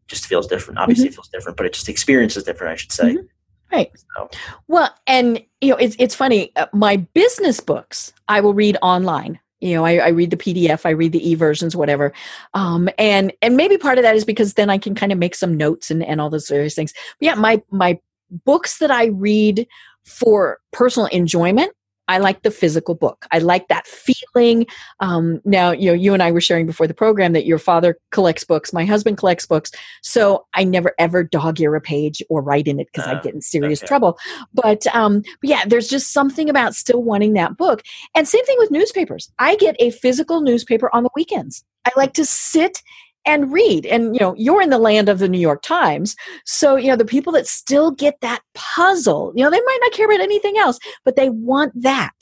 [0.08, 0.80] just feels different.
[0.80, 1.16] Obviously, it mm-hmm.
[1.16, 2.74] feels different, but it just experience is different.
[2.74, 3.16] I should say.
[3.16, 3.26] Mm-hmm.
[3.72, 3.92] Right.
[4.16, 4.30] So.
[4.68, 6.52] Well, and you know, it's it's funny.
[6.56, 10.86] Uh, my business books I will read online you know I, I, read the pdf
[10.86, 12.14] i read the e-versions whatever.
[12.54, 15.36] Um, and and maybe part of that is because then i can kind of make
[15.36, 16.94] some notes and, and all those various things.
[17.20, 18.00] But yeah my my
[18.46, 19.68] books that i read
[20.04, 21.72] for personal enjoyment
[22.08, 23.26] I like the physical book.
[23.32, 24.68] I like that feeling.
[25.00, 27.98] Um, now, you know, you and I were sharing before the program that your father
[28.12, 28.74] collects books.
[28.74, 29.72] My husband collects books.
[30.02, 33.24] So I never ever dog ear a page or write in it because uh, I'd
[33.24, 33.88] get in serious okay.
[33.88, 34.18] trouble.
[34.54, 37.82] But, um, but yeah, there's just something about still wanting that book.
[38.16, 39.32] And same thing with newspapers.
[39.40, 41.64] I get a physical newspaper on the weekends.
[41.86, 42.82] I like to sit
[43.26, 43.86] and read.
[43.86, 46.16] And you know, you're in the land of the New York Times.
[46.46, 49.92] So, you know, the people that still get that puzzle, you know, they might not
[49.92, 52.14] care about anything else, but they want that.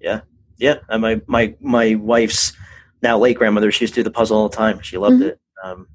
[0.00, 0.20] Yeah.
[0.58, 0.76] Yeah.
[0.88, 2.52] And my my my wife's
[3.02, 4.80] now late grandmother, she used to do the puzzle all the time.
[4.80, 5.28] She loved mm-hmm.
[5.28, 5.40] it.
[5.62, 5.88] Um,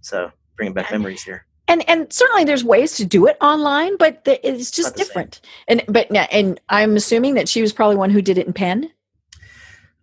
[0.00, 1.44] so bringing back memories here.
[1.68, 5.40] And and certainly there's ways to do it online, but the, it's just different.
[5.68, 5.80] Same.
[5.86, 8.90] And but and I'm assuming that she was probably one who did it in pen.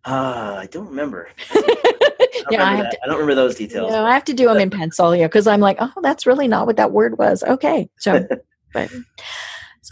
[0.06, 1.30] Uh, I don't remember.
[2.36, 3.92] I don't, yeah, I, have to, I don't remember those details.
[3.92, 6.48] No, I have to do them in pencil, yeah, because I'm like, oh, that's really
[6.48, 7.44] not what that word was.
[7.44, 8.28] Okay, so,
[8.74, 8.90] but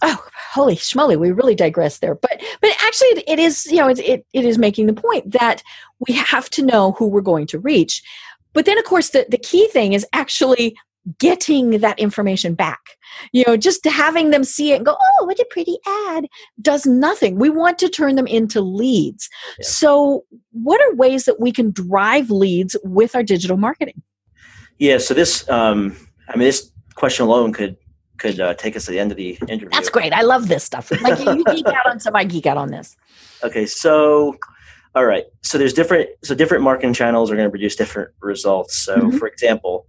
[0.02, 2.16] oh, holy schmoly, we really digress there.
[2.16, 5.64] But but actually, it is you know it it is making the point that
[6.08, 8.04] we have to know who we're going to reach.
[8.54, 10.76] But then, of course, the the key thing is actually
[11.20, 12.80] getting that information back.
[13.32, 16.28] You know, just having them see it and go, oh, what a pretty ad
[16.62, 17.36] does nothing.
[17.38, 19.30] We want to turn them into leads.
[19.60, 19.66] Yeah.
[19.66, 24.02] So, what are ways that we can drive leads with our digital marketing?
[24.80, 25.96] Yeah, so this, um,
[26.28, 27.78] I mean, this question alone could
[28.18, 29.70] could uh, take us to the end of the interview.
[29.72, 30.13] That's great.
[30.13, 30.92] I love this stuff.
[31.02, 32.96] Like you geek out on some, I geek out on this.
[33.44, 34.38] Okay, so
[34.96, 38.78] all right, so there's different so different marketing channels are going to produce different results.
[38.78, 39.18] So, mm-hmm.
[39.18, 39.88] for example,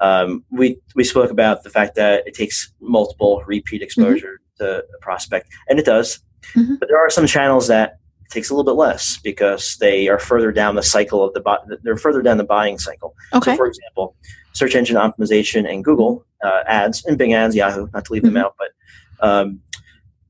[0.00, 4.64] um, we we spoke about the fact that it takes multiple repeat exposure mm-hmm.
[4.64, 6.20] to a prospect, and it does.
[6.54, 6.76] Mm-hmm.
[6.76, 10.18] But there are some channels that it takes a little bit less because they are
[10.18, 13.14] further down the cycle of the they're further down the buying cycle.
[13.32, 13.52] Okay.
[13.52, 14.16] So, for example,
[14.52, 18.34] search engine optimization and Google uh, ads and Bing ads, Yahoo, not to leave mm-hmm.
[18.34, 19.60] them out, but um,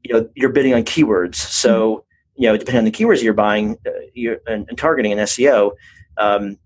[0.02, 1.36] you know you're bidding on keywords.
[1.36, 2.42] So mm-hmm.
[2.42, 5.72] you know depending on the keywords you're buying, uh, you're and, and, targeting an SEO.
[6.18, 6.58] Um,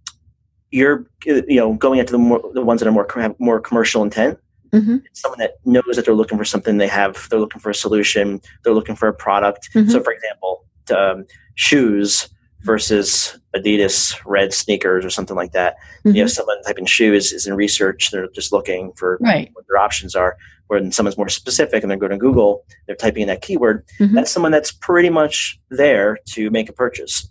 [0.70, 4.38] you're you know going into the more the ones that are more more commercial intent.
[4.72, 4.98] Mm-hmm.
[5.14, 6.78] someone that knows that they're looking for something.
[6.78, 8.40] They have they're looking for a solution.
[8.62, 9.68] They're looking for a product.
[9.74, 9.90] Mm-hmm.
[9.90, 10.64] So, for example,
[10.96, 12.28] um, shoes
[12.62, 15.76] versus Adidas red sneakers or something like that.
[16.04, 16.16] Mm-hmm.
[16.16, 18.10] You know, someone typing shoes is in research.
[18.10, 19.50] They're just looking for right.
[19.54, 20.36] what their options are.
[20.68, 23.84] When someone's more specific and they're going to Google, they're typing in that keyword.
[23.98, 24.14] Mm-hmm.
[24.14, 27.28] That's someone that's pretty much there to make a purchase.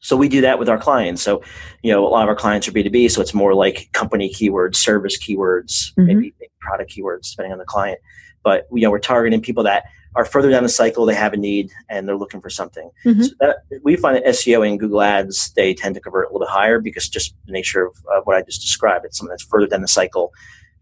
[0.00, 1.22] So we do that with our clients.
[1.22, 1.42] So,
[1.82, 4.76] you know, a lot of our clients are B2B, so it's more like company keywords,
[4.76, 6.06] service keywords, mm-hmm.
[6.06, 7.98] maybe, maybe product keywords, depending on the client.
[8.42, 9.84] But you know, we're targeting people that
[10.14, 12.90] are further down the cycle, they have a need and they're looking for something.
[13.04, 13.22] Mm-hmm.
[13.22, 16.46] So that, we find that SEO and Google Ads, they tend to convert a little
[16.46, 19.04] bit higher because just the nature of uh, what I just described.
[19.04, 20.32] It's something that's further down the cycle.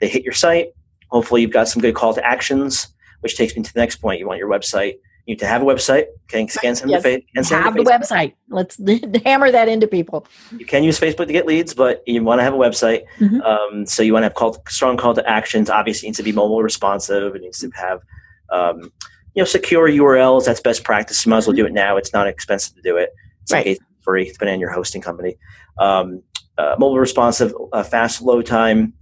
[0.00, 0.68] They hit your site.
[1.08, 2.88] Hopefully you've got some good call to actions,
[3.20, 4.20] which takes me to the next point.
[4.20, 4.96] You want your website
[5.26, 6.06] you need to have a website.
[6.24, 7.02] Okay, scan some yes.
[7.02, 7.24] face.
[7.50, 8.34] Have the website.
[8.48, 8.80] Let's
[9.24, 10.26] hammer that into people.
[10.56, 13.04] You can use Facebook to get leads, but you want to have a website.
[13.18, 13.40] Mm-hmm.
[13.40, 15.68] Um, so you want to have call, strong call to actions.
[15.68, 17.34] Obviously, it needs to be mobile responsive.
[17.34, 18.02] It needs to have
[18.50, 18.92] um,
[19.34, 20.46] you know secure URLs.
[20.46, 21.26] That's best practice.
[21.26, 21.96] You might as well do it now.
[21.96, 23.10] It's not expensive to do it.
[23.42, 23.78] It's right.
[24.02, 25.36] free, depending on your hosting company.
[25.78, 26.22] Um,
[26.56, 28.94] uh, mobile responsive, uh, fast load time.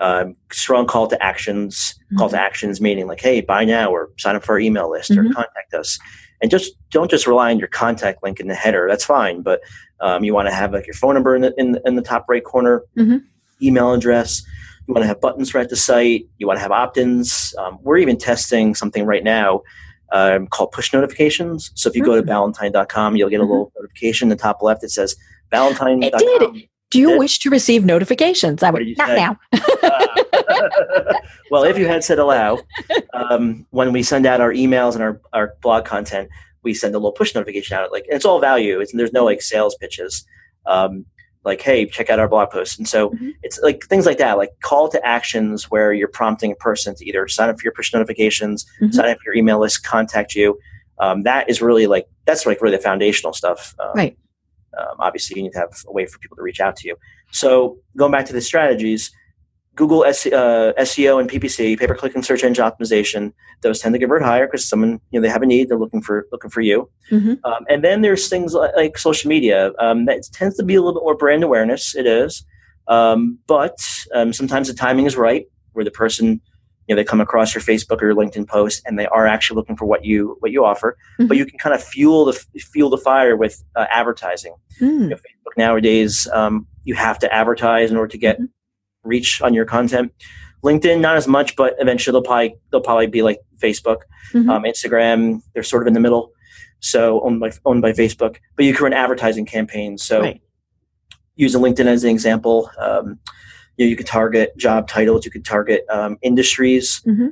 [0.00, 1.94] Um, strong call to actions.
[2.06, 2.18] Mm-hmm.
[2.18, 2.44] Call to mm-hmm.
[2.44, 5.30] actions meaning like, hey, buy now or sign up for our email list mm-hmm.
[5.30, 5.98] or contact us.
[6.42, 8.86] And just don't just rely on your contact link in the header.
[8.88, 9.60] That's fine, but
[10.00, 12.24] um, you want to have like your phone number in the in, in the top
[12.28, 13.18] right corner, mm-hmm.
[13.62, 14.42] email address.
[14.88, 16.26] You want to have buttons right at the site.
[16.38, 17.54] You want to have opt-ins.
[17.58, 19.62] Um, we're even testing something right now
[20.12, 21.70] um, called push notifications.
[21.74, 22.10] So if you mm-hmm.
[22.10, 23.82] go to ballantine.com, you'll get a little mm-hmm.
[23.82, 24.80] notification in the top left.
[24.80, 25.14] that says
[25.50, 26.02] ballantine.com.
[26.02, 26.68] It did.
[26.90, 28.62] Do you wish to receive notifications?
[28.62, 29.38] I would not now.
[31.50, 32.58] well, if you had said allow,
[33.14, 36.28] um, when we send out our emails and our, our blog content,
[36.62, 37.92] we send a little push notification out.
[37.92, 38.80] Like, it's all value.
[38.80, 40.24] It's, there's no like sales pitches.
[40.66, 41.06] Um,
[41.44, 42.78] like, hey, check out our blog post.
[42.78, 43.30] And so mm-hmm.
[43.42, 47.04] it's like things like that, like call to actions where you're prompting a person to
[47.06, 48.92] either sign up for your push notifications, mm-hmm.
[48.92, 50.58] sign up for your email list, contact you.
[50.98, 53.74] Um, that is really like that's like really the foundational stuff.
[53.78, 54.18] Um, right
[54.78, 56.96] um, obviously you need to have a way for people to reach out to you.
[57.30, 59.10] So going back to the strategies,
[59.76, 63.94] Google S- uh, SEO and PPC, pay per click and search engine optimization, those tend
[63.94, 66.50] to convert higher because someone you know they have a need, they're looking for looking
[66.50, 66.90] for you.
[67.10, 67.34] Mm-hmm.
[67.44, 70.82] Um, and then there's things like, like social media um, that tends to be a
[70.82, 71.94] little bit more brand awareness.
[71.94, 72.44] It is,
[72.88, 73.78] um, but
[74.14, 76.40] um, sometimes the timing is right where the person
[76.90, 79.54] you know they come across your Facebook or your LinkedIn post and they are actually
[79.54, 80.98] looking for what you what you offer.
[81.20, 81.28] Mm-hmm.
[81.28, 84.56] But you can kind of fuel the fuel the fire with uh, advertising.
[84.80, 85.02] Mm.
[85.02, 89.08] You know, Facebook nowadays, um, you have to advertise in order to get mm-hmm.
[89.08, 90.12] reach on your content.
[90.64, 93.98] LinkedIn, not as much, but eventually they'll probably they'll probably be like Facebook,
[94.34, 94.50] mm-hmm.
[94.50, 95.42] um, Instagram.
[95.54, 96.32] They're sort of in the middle,
[96.80, 98.38] so owned by owned by Facebook.
[98.56, 100.02] But you can run advertising campaigns.
[100.02, 100.40] So, right.
[101.36, 103.20] using LinkedIn as an example, um,
[103.80, 107.28] you know, you could target job titles, you could target um, industries, mm-hmm.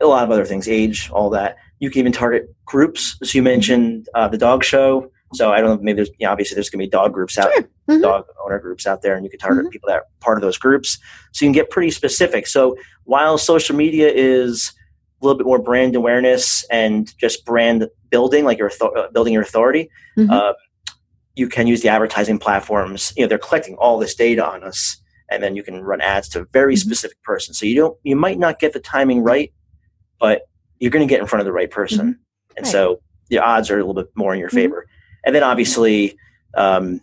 [0.00, 1.58] a lot of other things, age, all that.
[1.80, 3.18] You can even target groups.
[3.22, 5.10] So you mentioned uh, the dog show.
[5.34, 7.36] So I don't know, maybe there's, you know, obviously there's going to be dog groups
[7.36, 7.62] out, sure.
[7.90, 8.00] mm-hmm.
[8.00, 9.70] dog owner groups out there, and you can target mm-hmm.
[9.70, 10.98] people that are part of those groups.
[11.32, 12.46] So you can get pretty specific.
[12.46, 12.74] So
[13.04, 14.72] while social media is
[15.20, 19.42] a little bit more brand awareness and just brand building, like your uh, building your
[19.42, 20.30] authority, mm-hmm.
[20.30, 20.54] uh,
[21.34, 23.12] you can use the advertising platforms.
[23.14, 24.96] You know, they're collecting all this data on us
[25.32, 26.88] and then you can run ads to a very mm-hmm.
[26.88, 27.54] specific person.
[27.54, 29.52] So you don't, you might not get the timing right,
[30.18, 30.42] but
[30.78, 32.56] you're going to get in front of the right person, mm-hmm.
[32.56, 32.72] and right.
[32.72, 34.56] so the odds are a little bit more in your mm-hmm.
[34.56, 34.86] favor.
[35.24, 36.16] And then obviously,
[36.54, 37.00] um,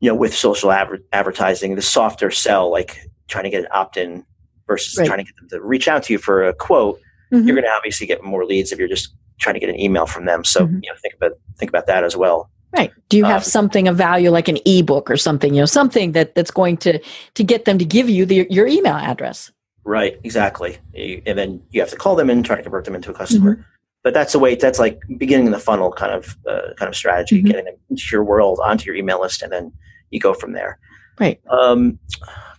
[0.00, 4.24] you know, with social adver- advertising, the softer sell, like trying to get an opt-in
[4.66, 5.06] versus right.
[5.06, 7.00] trying to get them to reach out to you for a quote,
[7.32, 7.46] mm-hmm.
[7.46, 10.06] you're going to obviously get more leads if you're just trying to get an email
[10.06, 10.44] from them.
[10.44, 10.80] So mm-hmm.
[10.82, 12.50] you know, think about think about that as well.
[12.74, 12.90] Right.
[13.10, 16.12] Do you have um, something of value like an ebook or something, you know, something
[16.12, 16.98] that that's going to
[17.34, 19.52] to get them to give you the, your email address?
[19.84, 20.78] Right, exactly.
[20.94, 23.56] and then you have to call them and try to convert them into a customer.
[23.56, 23.62] Mm-hmm.
[24.04, 26.96] But that's the way that's like beginning in the funnel kind of uh, kind of
[26.96, 27.48] strategy, mm-hmm.
[27.48, 29.72] getting them into your world, onto your email list and then
[30.10, 30.78] you go from there.
[31.20, 31.40] Right.
[31.50, 31.98] Um,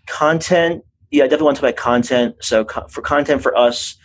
[0.08, 2.36] content, yeah, I definitely want to talk about content.
[2.42, 3.96] So co- for content for us,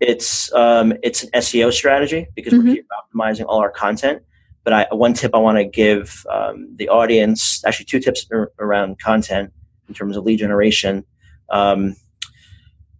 [0.00, 2.68] it's um, it's an SEO strategy because mm-hmm.
[2.68, 4.22] we're optimizing all our content.
[4.66, 8.26] But I, one tip I want to give um, the audience, actually two tips
[8.58, 9.52] around content
[9.86, 11.04] in terms of lead generation
[11.50, 11.94] um,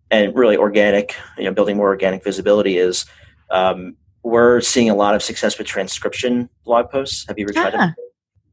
[0.09, 3.05] and really organic, you know, building more organic visibility is
[3.51, 7.27] um, we're seeing a lot of success with transcription blog posts.
[7.27, 7.95] Have you ever tried ah.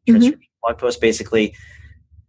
[0.07, 0.63] transcription mm-hmm.
[0.63, 0.99] blog posts?
[0.99, 1.55] Basically,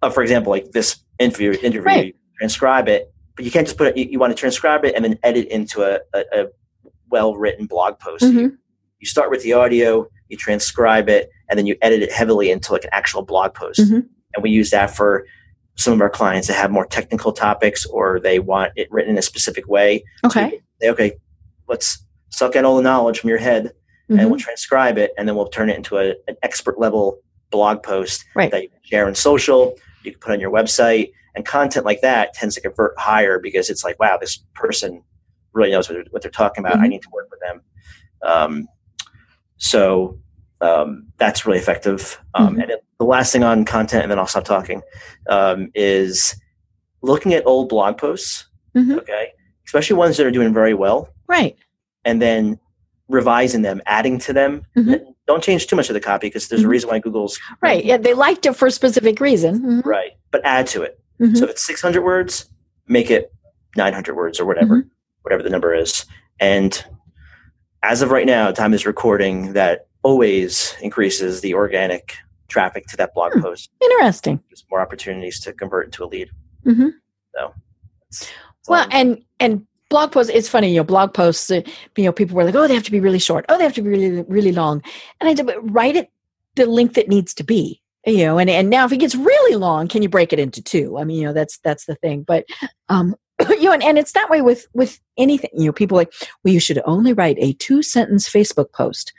[0.02, 2.16] uh, for example, like this interview, interview, right.
[2.38, 3.96] transcribe it, but you can't just put it.
[3.96, 6.46] You, you, want to transcribe it and then edit into a, a, a
[7.08, 8.22] well-written blog post.
[8.22, 8.38] Mm-hmm.
[8.38, 8.58] You,
[8.98, 12.72] you start with the audio, you transcribe it, and then you edit it heavily into
[12.72, 13.80] like an actual blog post.
[13.80, 14.00] Mm-hmm.
[14.34, 15.26] And we use that for
[15.76, 19.18] some of our clients that have more technical topics or they want it written in
[19.18, 20.04] a specific way.
[20.24, 20.50] Okay.
[20.50, 21.12] So say, okay,
[21.68, 23.72] let's suck in all the knowledge from your head
[24.10, 24.18] mm-hmm.
[24.18, 27.18] and we'll transcribe it and then we'll turn it into a, an expert level
[27.50, 28.50] blog post right.
[28.50, 32.00] that you can share on social, you can put on your website, and content like
[32.00, 35.02] that tends to convert higher because it's like, wow, this person
[35.52, 36.74] really knows what they're, what they're talking about.
[36.74, 36.84] Mm-hmm.
[36.84, 37.60] I need to work with them.
[38.22, 38.68] Um,
[39.56, 40.18] so
[40.60, 42.20] um, that's really effective.
[42.34, 42.60] Um, mm-hmm.
[42.60, 44.82] And it, the last thing on content, and then I'll stop talking,
[45.28, 46.36] um, is
[47.02, 48.46] looking at old blog posts.
[48.74, 48.98] Mm-hmm.
[48.98, 49.28] Okay,
[49.66, 51.08] especially ones that are doing very well.
[51.26, 51.56] Right.
[52.04, 52.58] And then
[53.08, 54.66] revising them, adding to them.
[54.76, 55.10] Mm-hmm.
[55.26, 56.70] Don't change too much of the copy because there's a mm-hmm.
[56.70, 57.84] reason why Google's right.
[57.84, 59.60] Yeah, they liked it for a specific reason.
[59.60, 59.88] Mm-hmm.
[59.88, 61.00] Right, but add to it.
[61.32, 62.50] So if it's 600 words,
[62.88, 63.32] make it
[63.76, 64.86] 900 words or whatever,
[65.22, 66.04] whatever the number is,
[66.40, 66.84] and
[67.84, 72.16] as of right now, time is recording, that always increases the organic
[72.48, 73.42] traffic to that blog hmm.
[73.42, 73.70] post.
[73.82, 74.40] Interesting.
[74.48, 76.30] There's more opportunities to convert into a lead.
[76.64, 76.88] Mm-hmm.
[77.34, 77.54] So,
[78.68, 80.32] well, and and blog posts.
[80.34, 81.50] It's funny, you know, blog posts.
[81.50, 81.60] Uh,
[81.96, 83.44] you know, people were like, "Oh, they have to be really short.
[83.48, 84.82] Oh, they have to be really really long."
[85.20, 86.10] And I said, "Write it
[86.54, 89.56] the length it needs to be." you know and, and now if it gets really
[89.56, 92.22] long can you break it into two i mean you know that's that's the thing
[92.22, 92.44] but
[92.90, 93.14] um
[93.48, 96.12] you know and, and it's that way with with anything you know people like
[96.42, 99.12] well you should only write a two sentence facebook post.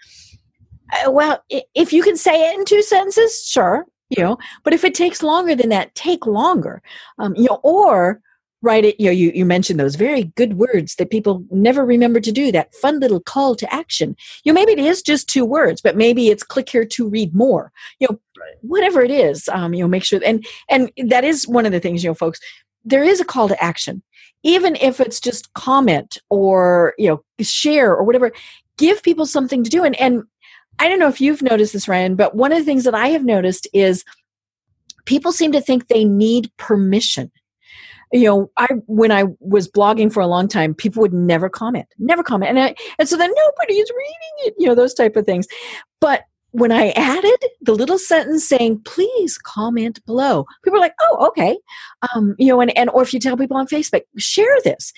[1.05, 4.84] Uh, well if you can say it in two sentences sure you know but if
[4.84, 6.82] it takes longer than that take longer
[7.20, 8.22] um, you know or
[8.66, 12.20] write it you know you, you mentioned those very good words that people never remember
[12.20, 14.16] to do that fun little call to action.
[14.43, 17.34] You know maybe it is just two words but maybe it's click here to read
[17.34, 17.72] more.
[17.99, 18.20] You know
[18.61, 21.80] whatever it is um, you know make sure and and that is one of the
[21.80, 22.39] things you know folks
[22.86, 24.01] there is a call to action
[24.43, 28.31] even if it's just comment or you know share or whatever
[28.77, 30.23] give people something to do and and
[30.79, 33.07] I don't know if you've noticed this, Ryan, but one of the things that I
[33.09, 34.03] have noticed is
[35.05, 37.31] people seem to think they need permission.
[38.11, 41.88] You know, I when I was blogging for a long time, people would never comment,
[41.97, 44.55] never comment, and I, and so then nobody is reading it.
[44.57, 45.47] You know, those type of things.
[45.99, 46.23] But
[46.56, 51.58] when I added the little sentence saying, please comment below, people are like, oh, okay.
[52.14, 54.93] Um, you know, and, and or if you tell people on Facebook, share this.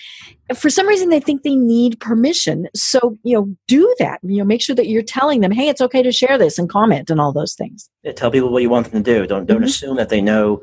[0.56, 2.68] For some reason, they think they need permission.
[2.76, 4.20] So, you know, do that.
[4.22, 6.70] You know, make sure that you're telling them, hey, it's okay to share this and
[6.70, 7.90] comment and all those things.
[8.04, 9.26] Yeah, tell people what you want them to do.
[9.26, 9.64] Don't don't mm-hmm.
[9.64, 10.62] assume that they know.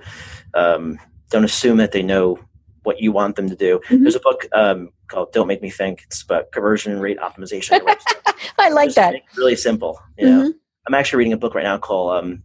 [0.54, 2.38] Um, don't assume that they know
[2.84, 3.80] what you want them to do.
[3.86, 4.04] Mm-hmm.
[4.04, 7.80] There's a book um, called "Don't Make Me Think." It's about conversion rate optimization.
[8.58, 9.16] I like Just that.
[9.36, 9.98] Really simple.
[10.16, 10.40] You know.
[10.42, 12.42] Mm-hmm I'm actually reading a book right now called um,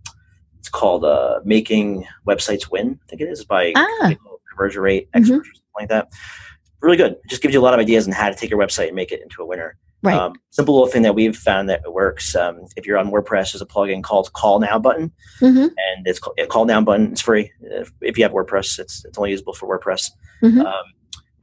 [0.60, 3.00] it's called uh, Making Websites Win.
[3.04, 4.14] I think it is by ah.
[4.50, 5.40] conversion rate experts mm-hmm.
[5.40, 6.10] or something like that.
[6.82, 7.14] Really good.
[7.14, 8.96] It just gives you a lot of ideas on how to take your website and
[8.96, 9.78] make it into a winner.
[10.02, 10.18] Right.
[10.18, 12.34] Um, simple little thing that we've found that works.
[12.34, 15.12] Um, if you're on WordPress, there's a plugin called Call Now button,
[15.42, 15.58] mm-hmm.
[15.58, 17.12] and it's called, Call Now button.
[17.12, 17.52] It's free.
[17.60, 20.12] If, if, you have WordPress, it's it's only usable for WordPress.
[20.42, 20.62] Mm-hmm.
[20.62, 20.84] Um,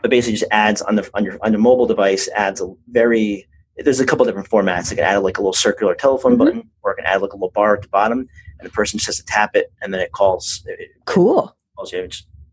[0.01, 3.47] but basically, just adds on the on your on your mobile device adds a very
[3.79, 4.93] there's a couple different formats.
[4.93, 6.39] I can add like a little circular telephone mm-hmm.
[6.39, 8.99] button, or I can add like a little bar at the bottom, and the person
[8.99, 10.63] just has to tap it, and then it calls.
[10.67, 11.49] It, cool.
[11.49, 12.09] It calls you.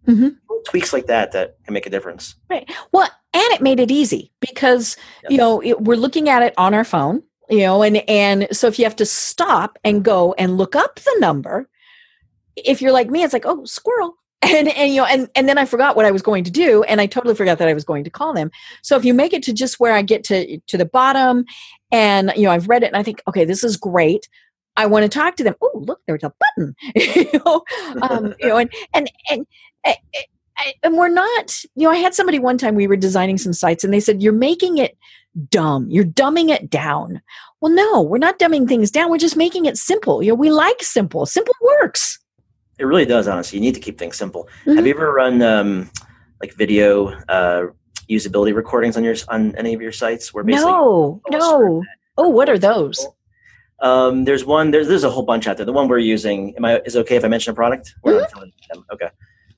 [0.08, 0.30] Mm-hmm.
[0.66, 2.36] Tweaks like that that can make a difference.
[2.50, 2.70] Right.
[2.92, 5.32] Well, and it made it easy because yes.
[5.32, 7.24] you know it, we're looking at it on our phone.
[7.50, 11.00] You know, and and so if you have to stop and go and look up
[11.00, 11.70] the number,
[12.56, 15.58] if you're like me, it's like oh squirrel and and you know and and then
[15.58, 17.84] i forgot what i was going to do and i totally forgot that i was
[17.84, 18.52] going to call them.
[18.82, 21.46] So if you make it to just where i get to to the bottom
[21.92, 24.28] and you know i've read it and i think okay this is great.
[24.76, 25.56] I want to talk to them.
[25.62, 26.76] Oh look there's a button.
[26.96, 27.64] You know?
[28.02, 29.46] Um, you know and and and,
[29.86, 29.96] and
[30.84, 33.84] and we're not you know i had somebody one time we were designing some sites
[33.84, 34.98] and they said you're making it
[35.50, 35.90] dumb.
[35.90, 37.22] You're dumbing it down.
[37.62, 39.10] Well no we're not dumbing things down.
[39.10, 40.22] We're just making it simple.
[40.24, 41.26] You know we like simple.
[41.26, 42.20] Simple works
[42.80, 43.60] it really does, honestly.
[43.60, 44.48] You need to keep things simple.
[44.62, 44.76] Mm-hmm.
[44.76, 45.92] Have you ever run um,
[46.42, 47.68] like video uh,
[48.10, 50.34] usability recordings on your on any of your sites?
[50.34, 51.84] Where basically no, no.
[52.18, 53.08] Oh, what are those?
[53.80, 54.72] Um, there's one.
[54.72, 55.66] There's there's a whole bunch out there.
[55.66, 56.56] The one we're using.
[56.58, 57.94] Am I is it okay if I mention a product?
[58.06, 58.80] Mm-hmm.
[58.94, 59.10] Okay.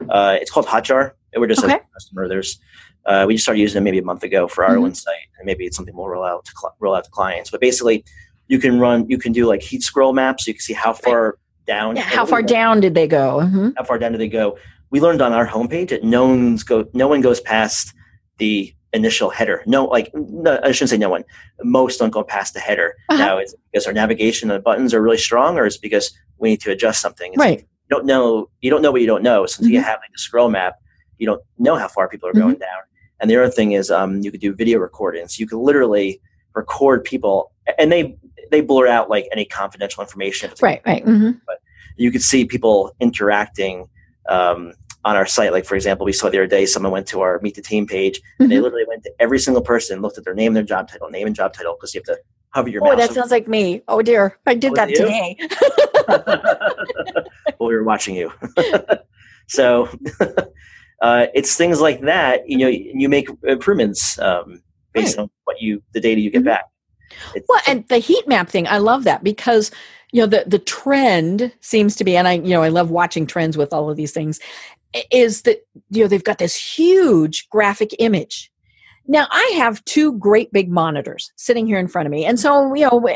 [0.10, 1.12] Uh, it's called Hotjar.
[1.36, 1.76] We're just okay.
[1.76, 2.28] a customer.
[2.28, 2.60] There's
[3.06, 4.86] uh, we just started using it maybe a month ago for our mm-hmm.
[4.86, 7.52] own site, and maybe it's something we'll roll out to cl- roll out to clients.
[7.52, 8.04] But basically,
[8.48, 9.08] you can run.
[9.10, 10.46] You can do like heat scroll maps.
[10.46, 11.96] So you can see how far down.
[11.96, 13.42] Yeah, how far down did they go?
[13.44, 13.70] Mm-hmm.
[13.78, 14.58] How far down did they go?
[14.90, 17.94] We learned on our homepage that no one's go no one goes past
[18.38, 19.62] the initial header.
[19.66, 21.24] No, like no, I shouldn't say no one.
[21.64, 22.96] Most don't go past the header.
[23.10, 23.24] Uh-huh.
[23.24, 26.62] Now, is because our navigation and buttons are really strong, or is because we need
[26.62, 27.34] to adjust something?
[27.34, 27.58] It's right.
[27.58, 28.50] Like you don't know.
[28.62, 29.46] You don't know what you don't know.
[29.46, 29.74] So mm-hmm.
[29.74, 30.76] you have like a scroll map,
[31.18, 32.42] you don't know how far people are mm-hmm.
[32.42, 32.82] going down.
[33.20, 35.40] And the other thing is, um, you could do video recordings.
[35.40, 36.22] You could literally
[36.54, 38.18] record people, and they
[38.52, 40.52] they blur out like any confidential information.
[40.62, 41.06] Right, right.
[41.06, 41.32] Mm-hmm.
[41.46, 41.62] But
[41.98, 43.90] you could see people interacting
[44.30, 45.52] um, on our site.
[45.52, 47.88] Like for example, we saw the other day someone went to our Meet the Team
[47.88, 48.50] page, and mm-hmm.
[48.50, 51.28] they literally went to every single person, looked at their name, their job title, name
[51.28, 52.22] and job title, because you have to
[52.56, 52.94] hover your mouse.
[52.94, 53.82] oh, that sounds like me.
[53.88, 55.38] Oh dear, I did oh, that today.
[57.60, 58.32] well, we were watching you.
[59.48, 59.90] so
[61.02, 62.50] uh, it's things like that.
[62.50, 64.62] You know, you make improvements um,
[64.94, 65.24] based right.
[65.24, 66.48] on what you the data you get mm-hmm.
[66.48, 66.66] back.
[67.34, 69.72] It's, well, and the heat map thing, I love that because
[70.12, 73.28] you know the the trend seems to be, and I you know I love watching
[73.28, 74.40] trends with all of these things,
[75.12, 78.52] is that you know they've got this huge graphic image
[79.08, 82.26] now, I have two great big monitors sitting here in front of me.
[82.26, 83.08] And so, you know,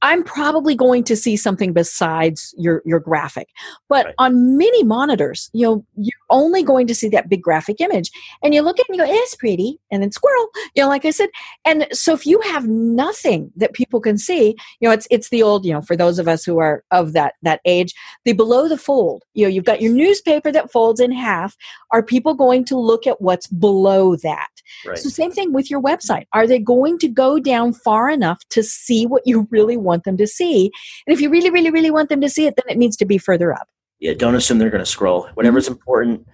[0.00, 3.48] I'm probably going to see something besides your, your graphic.
[3.88, 4.14] But right.
[4.18, 8.10] on many monitors, you know, you're only going to see that big graphic image.
[8.42, 9.78] And you look at it and you go, eh, it's pretty.
[9.90, 11.28] And then squirrel, you know, like I said.
[11.66, 15.42] And so if you have nothing that people can see, you know, it's, it's the
[15.42, 17.94] old, you know, for those of us who are of that, that age,
[18.24, 21.54] the below the fold, you know, you've got your newspaper that folds in half.
[21.90, 24.48] Are people going to look at what's below that?
[24.86, 25.01] Right.
[25.02, 26.26] So same thing with your website.
[26.32, 30.16] Are they going to go down far enough to see what you really want them
[30.16, 30.70] to see?
[31.06, 33.04] And if you really, really, really want them to see it, then it needs to
[33.04, 33.68] be further up.
[34.00, 35.28] Yeah, don't assume they're going to scroll.
[35.34, 35.74] Whatever's mm-hmm.
[35.74, 36.26] important,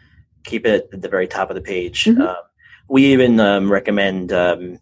[0.44, 2.04] keep it at the very top of the page.
[2.04, 2.22] Mm-hmm.
[2.22, 2.36] Um,
[2.88, 4.78] we even um, recommend, um,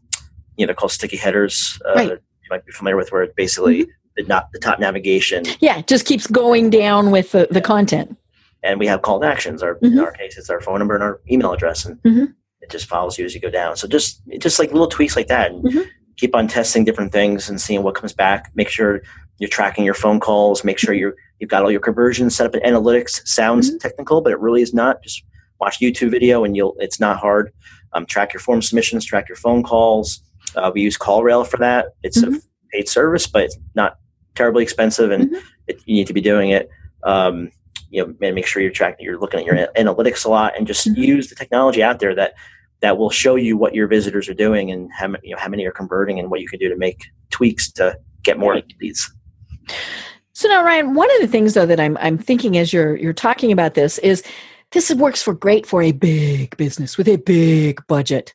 [0.56, 1.80] you know, called sticky headers.
[1.84, 2.10] Uh, right.
[2.10, 3.90] You might be familiar with where it's basically mm-hmm.
[4.16, 5.44] the, not, the top navigation.
[5.60, 8.16] Yeah, just keeps going down with the, the content.
[8.62, 9.62] And we have call to actions.
[9.62, 10.00] Our, In mm-hmm.
[10.00, 11.84] our case, it's our phone number and our email address.
[11.84, 12.24] And mm-hmm.
[12.66, 13.76] It just follows you as you go down.
[13.76, 15.52] So just just like little tweaks like that.
[15.52, 15.88] And mm-hmm.
[16.16, 18.50] keep on testing different things and seeing what comes back.
[18.54, 19.02] Make sure
[19.38, 20.64] you're tracking your phone calls.
[20.64, 23.26] Make sure you're you've got all your conversions set up in analytics.
[23.26, 23.78] Sounds mm-hmm.
[23.78, 25.02] technical, but it really is not.
[25.02, 25.22] Just
[25.60, 26.74] watch YouTube video and you'll.
[26.78, 27.52] It's not hard.
[27.92, 29.04] Um, track your form submissions.
[29.04, 30.20] Track your phone calls.
[30.56, 31.86] Uh, we use CallRail for that.
[32.02, 32.34] It's mm-hmm.
[32.34, 32.40] a
[32.72, 33.98] paid service, but it's not
[34.34, 35.46] terribly expensive, and mm-hmm.
[35.66, 36.68] it, you need to be doing it.
[37.04, 37.50] Um,
[37.90, 39.04] you know, and make sure you're tracking.
[39.04, 41.00] You're looking at your analytics a lot, and just mm-hmm.
[41.00, 42.34] use the technology out there that
[42.80, 45.64] that will show you what your visitors are doing and how you know how many
[45.64, 47.00] are converting and what you can do to make
[47.30, 49.12] tweaks to get more leads.
[50.32, 53.12] So now, Ryan, one of the things though that I'm I'm thinking as you're you're
[53.12, 54.22] talking about this is
[54.72, 58.34] this works for great for a big business with a big budget.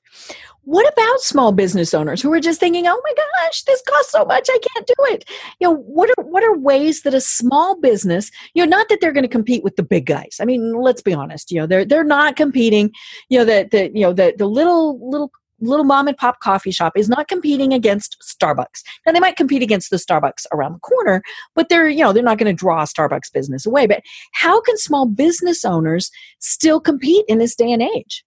[0.63, 4.23] What about small business owners who are just thinking, "Oh my gosh, this costs so
[4.25, 7.79] much, I can't do it." You know, what are what are ways that a small
[7.79, 10.37] business, you know, not that they're going to compete with the big guys.
[10.39, 12.91] I mean, let's be honest, you know, they're they're not competing,
[13.29, 15.31] you know, the the you know, the the little little
[15.61, 18.83] little mom and pop coffee shop is not competing against Starbucks.
[19.05, 21.21] Now they might compete against the Starbucks around the corner,
[21.55, 23.87] but they're, you know, they're not going to draw Starbucks business away.
[23.87, 24.01] But
[24.33, 28.23] how can small business owners still compete in this day and age?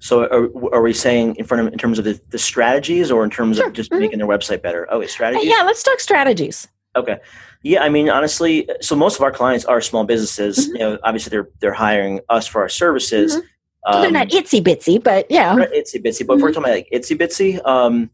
[0.00, 3.22] So are, are we saying in front of in terms of the, the strategies or
[3.22, 3.68] in terms sure.
[3.68, 4.00] of just mm-hmm.
[4.00, 4.88] making their website better?
[4.90, 5.48] Oh, strategies.
[5.48, 6.66] Yeah, let's talk strategies.
[6.96, 7.18] Okay.
[7.62, 10.58] Yeah, I mean, honestly, so most of our clients are small businesses.
[10.58, 10.72] Mm-hmm.
[10.72, 13.36] You know, obviously they're they're hiring us for our services.
[13.36, 13.46] Mm-hmm.
[13.86, 16.26] Um, they're not itsy bitsy, but yeah, itsy bitsy.
[16.26, 16.62] But if we're mm-hmm.
[16.62, 18.10] talking about like itsy bitsy, um,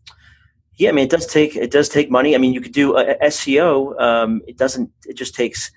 [0.76, 2.34] yeah, I mean, it does take it does take money.
[2.34, 4.00] I mean, you could do uh, SEO.
[4.00, 4.90] Um, it doesn't.
[5.06, 5.70] It just takes.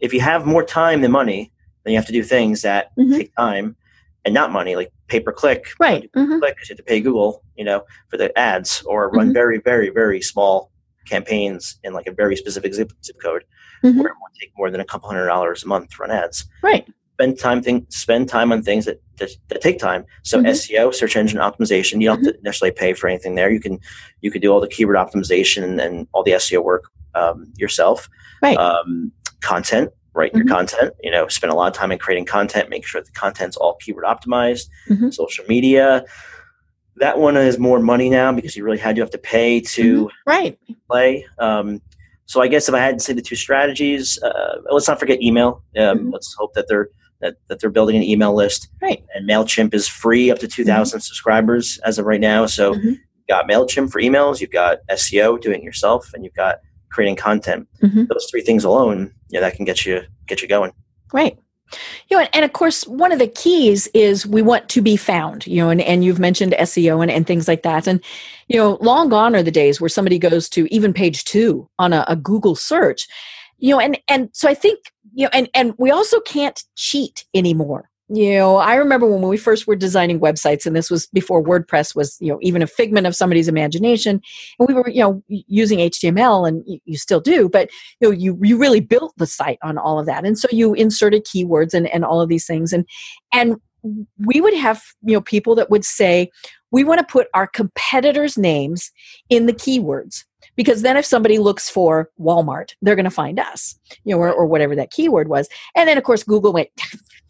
[0.00, 1.52] If you have more time than money,
[1.84, 3.16] then you have to do things that mm-hmm.
[3.16, 3.76] take time
[4.24, 5.66] and not money, like pay per click.
[5.78, 6.10] Right.
[6.12, 6.38] Mm-hmm.
[6.38, 9.34] Click you have to pay Google, you know, for the ads, or run mm-hmm.
[9.34, 10.70] very, very, very small
[11.06, 13.44] campaigns in like a very specific zip, zip code,
[13.82, 13.98] mm-hmm.
[13.98, 16.46] where it won't take more than a couple hundred dollars a month to run ads.
[16.62, 16.86] Right
[17.22, 20.04] spend time think spend time on things that, that, that take time.
[20.22, 20.46] So mm-hmm.
[20.46, 23.50] SEO, search engine optimization, you don't have to necessarily pay for anything there.
[23.50, 23.78] You can
[24.20, 28.08] you can do all the keyword optimization and, and all the SEO work um, yourself.
[28.42, 28.56] Right.
[28.56, 30.46] Um, content, write mm-hmm.
[30.46, 30.94] your content.
[31.02, 32.70] You know, spend a lot of time in creating content.
[32.70, 34.68] Make sure the content's all keyword optimized.
[34.88, 35.10] Mm-hmm.
[35.10, 36.04] Social media.
[36.96, 40.06] That one is more money now because you really had to have to pay to
[40.06, 40.30] mm-hmm.
[40.30, 40.58] right
[40.88, 41.26] play.
[41.38, 41.80] Um,
[42.26, 45.20] so I guess if I had to say the two strategies, uh, let's not forget
[45.22, 45.62] email.
[45.76, 46.88] Um, let's hope that they're
[47.22, 48.68] that, that they're building an email list.
[48.80, 49.04] Right.
[49.14, 51.00] And MailChimp is free up to 2,000 mm-hmm.
[51.00, 52.46] subscribers as of right now.
[52.46, 52.88] So mm-hmm.
[52.88, 56.56] you've got MailChimp for emails, you've got SEO, doing it yourself, and you've got
[56.92, 57.68] creating content.
[57.82, 58.04] Mm-hmm.
[58.04, 60.72] Those three things alone, yeah, that can get you get you going.
[61.12, 61.38] Right.
[62.10, 64.94] You know, and, and, of course, one of the keys is we want to be
[64.94, 67.86] found, you know, and, and you've mentioned SEO and, and things like that.
[67.86, 68.04] And,
[68.48, 71.94] you know, long gone are the days where somebody goes to even page two on
[71.94, 73.08] a, a Google search
[73.62, 74.78] you know and and so i think
[75.14, 79.36] you know and and we also can't cheat anymore you know i remember when we
[79.36, 83.06] first were designing websites and this was before wordpress was you know even a figment
[83.06, 84.20] of somebody's imagination
[84.58, 88.38] and we were you know using html and you, still do but you know you
[88.42, 91.86] you really built the site on all of that and so you inserted keywords and
[91.88, 92.86] and all of these things and
[93.32, 93.56] and
[94.24, 96.30] we would have you know people that would say
[96.70, 98.90] we want to put our competitors names
[99.28, 100.24] in the keywords
[100.56, 104.32] because then if somebody looks for Walmart, they're going to find us, you know, or,
[104.32, 105.48] or whatever that keyword was.
[105.76, 106.68] And then of course Google went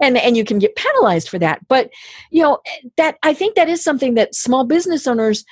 [0.00, 1.66] and and you can get penalized for that.
[1.68, 1.90] But
[2.30, 2.58] you know
[2.96, 5.44] that I think that is something that small business owners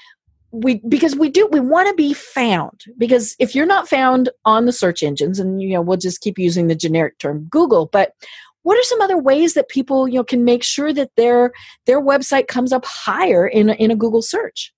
[0.50, 4.64] we because we do we want to be found because if you're not found on
[4.64, 8.12] the search engines and you know we'll just keep using the generic term Google, but
[8.62, 11.52] what are some other ways that people you know can make sure that their
[11.86, 14.72] their website comes up higher in in a Google search?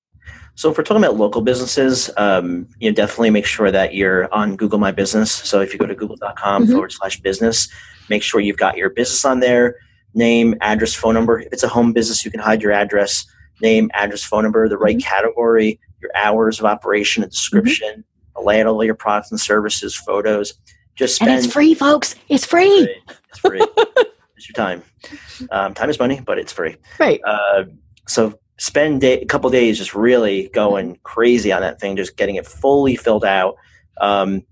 [0.60, 4.30] So if we're talking about local businesses, um, you know, definitely make sure that you're
[4.30, 5.32] on Google My Business.
[5.32, 6.72] So if you go to google.com mm-hmm.
[6.72, 7.66] forward slash business,
[8.10, 9.76] make sure you've got your business on there,
[10.12, 11.40] name, address, phone number.
[11.40, 13.24] If it's a home business, you can hide your address,
[13.62, 15.08] name, address, phone number, the right mm-hmm.
[15.08, 18.42] category, your hours of operation, a description, mm-hmm.
[18.42, 20.52] a layout of all your products and services, photos.
[20.94, 21.30] Just spend.
[21.30, 22.16] And it's free, folks.
[22.28, 22.66] It's free.
[23.30, 23.60] It's free.
[23.62, 23.84] It's, free.
[24.36, 24.82] it's your time.
[25.50, 26.76] Um, time is money, but it's free.
[26.98, 27.18] Right.
[27.24, 27.64] Uh,
[28.06, 32.36] so spend day, a couple days just really going crazy on that thing, just getting
[32.36, 33.56] it fully filled out.
[34.02, 34.42] Um,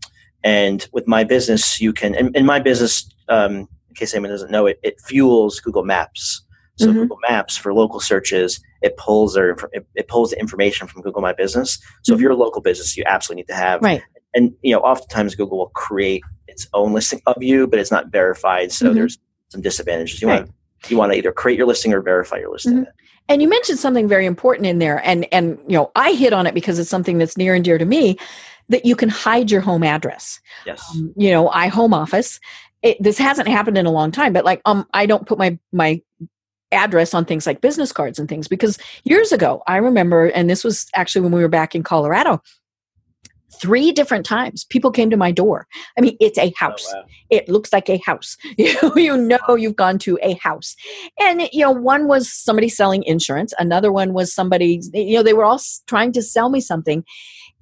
[0.42, 4.50] and with my business, you can, in, in my business, um, in case anyone doesn't
[4.50, 6.42] know it, it fuels Google Maps.
[6.76, 7.00] So mm-hmm.
[7.00, 11.20] Google Maps for local searches, it pulls their it, it pulls the information from Google
[11.20, 11.78] My Business.
[12.02, 12.14] So mm-hmm.
[12.14, 14.02] if you're a local business, you absolutely need to have right.
[14.32, 18.12] And you know, oftentimes Google will create its own listing of you, but it's not
[18.12, 18.70] verified.
[18.70, 18.94] So mm-hmm.
[18.94, 20.22] there's some disadvantages.
[20.22, 20.42] You right.
[20.42, 20.54] want
[20.88, 22.86] you want to either create your listing or verify your listing.
[23.28, 26.46] And you mentioned something very important in there, and and you know I hit on
[26.46, 28.18] it because it's something that's near and dear to me.
[28.70, 30.40] That you can hide your home address.
[30.66, 30.84] Yes.
[30.90, 32.38] Um, you know, I home office.
[32.82, 35.58] It, this hasn't happened in a long time, but like um, I don't put my
[35.72, 36.02] my
[36.70, 40.64] address on things like business cards and things because years ago I remember, and this
[40.64, 42.42] was actually when we were back in Colorado
[43.54, 45.66] three different times people came to my door.
[45.96, 46.86] I mean it's a oh, house.
[46.94, 47.04] oh, wow.
[47.30, 48.36] it looks like a house.
[48.58, 50.74] You know, you know you've gone to a house.
[51.20, 53.54] And you know one was somebody selling insurance.
[53.58, 57.04] Another one was somebody you know they were all trying to sell me something.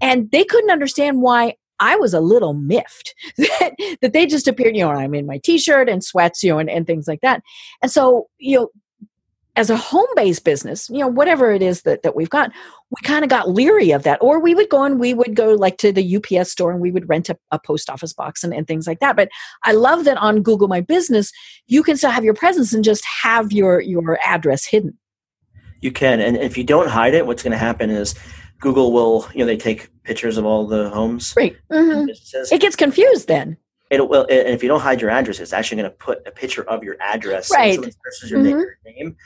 [0.00, 4.76] And they couldn't understand why I was a little miffed that, that they just appeared,
[4.76, 7.42] you know, I'm in my t-shirt and sweats, you know, and, and things like that.
[7.82, 8.68] And so, you know,
[9.56, 12.52] as a home-based business, you know, whatever it is that, that we've got,
[12.90, 14.18] we kind of got leery of that.
[14.20, 16.92] Or we would go and we would go like to the UPS store and we
[16.92, 19.16] would rent a, a, post office box and, and things like that.
[19.16, 19.30] But
[19.64, 21.32] I love that on Google My Business,
[21.66, 24.96] you can still have your presence and just have your your address hidden.
[25.80, 26.20] You can.
[26.20, 28.14] And if you don't hide it, what's going to happen is
[28.60, 31.34] Google will, you know, they take pictures of all the homes.
[31.36, 31.56] Right.
[31.70, 32.08] Mm-hmm.
[32.54, 33.56] It gets confused then.
[33.90, 36.32] It will, and if you don't hide your address, it's actually going to put a
[36.32, 37.52] picture of your address.
[37.52, 37.74] Right.
[37.74, 38.90] So your, mm-hmm.
[38.90, 39.16] name,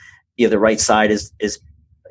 [0.41, 1.59] you the right side is is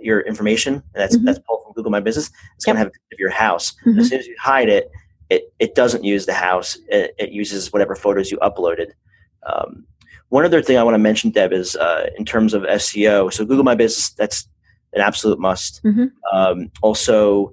[0.01, 0.83] your information.
[0.95, 1.27] that's mm-hmm.
[1.27, 2.31] that's pulled from Google My Business.
[2.57, 2.75] It's yep.
[2.75, 3.73] going to have a picture of your house.
[3.85, 3.99] Mm-hmm.
[3.99, 4.91] As soon as you hide it,
[5.29, 6.79] it it doesn't use the house.
[6.89, 8.93] It, it uses whatever photos you uploaded.
[9.47, 9.87] Um,
[10.31, 13.33] one other thing I want to mention, Deb, is uh, in terms of SEO.
[13.33, 14.49] So Google My Business, that's
[14.93, 15.83] an absolute must.
[15.83, 16.07] Mm-hmm.
[16.37, 17.53] Um, also,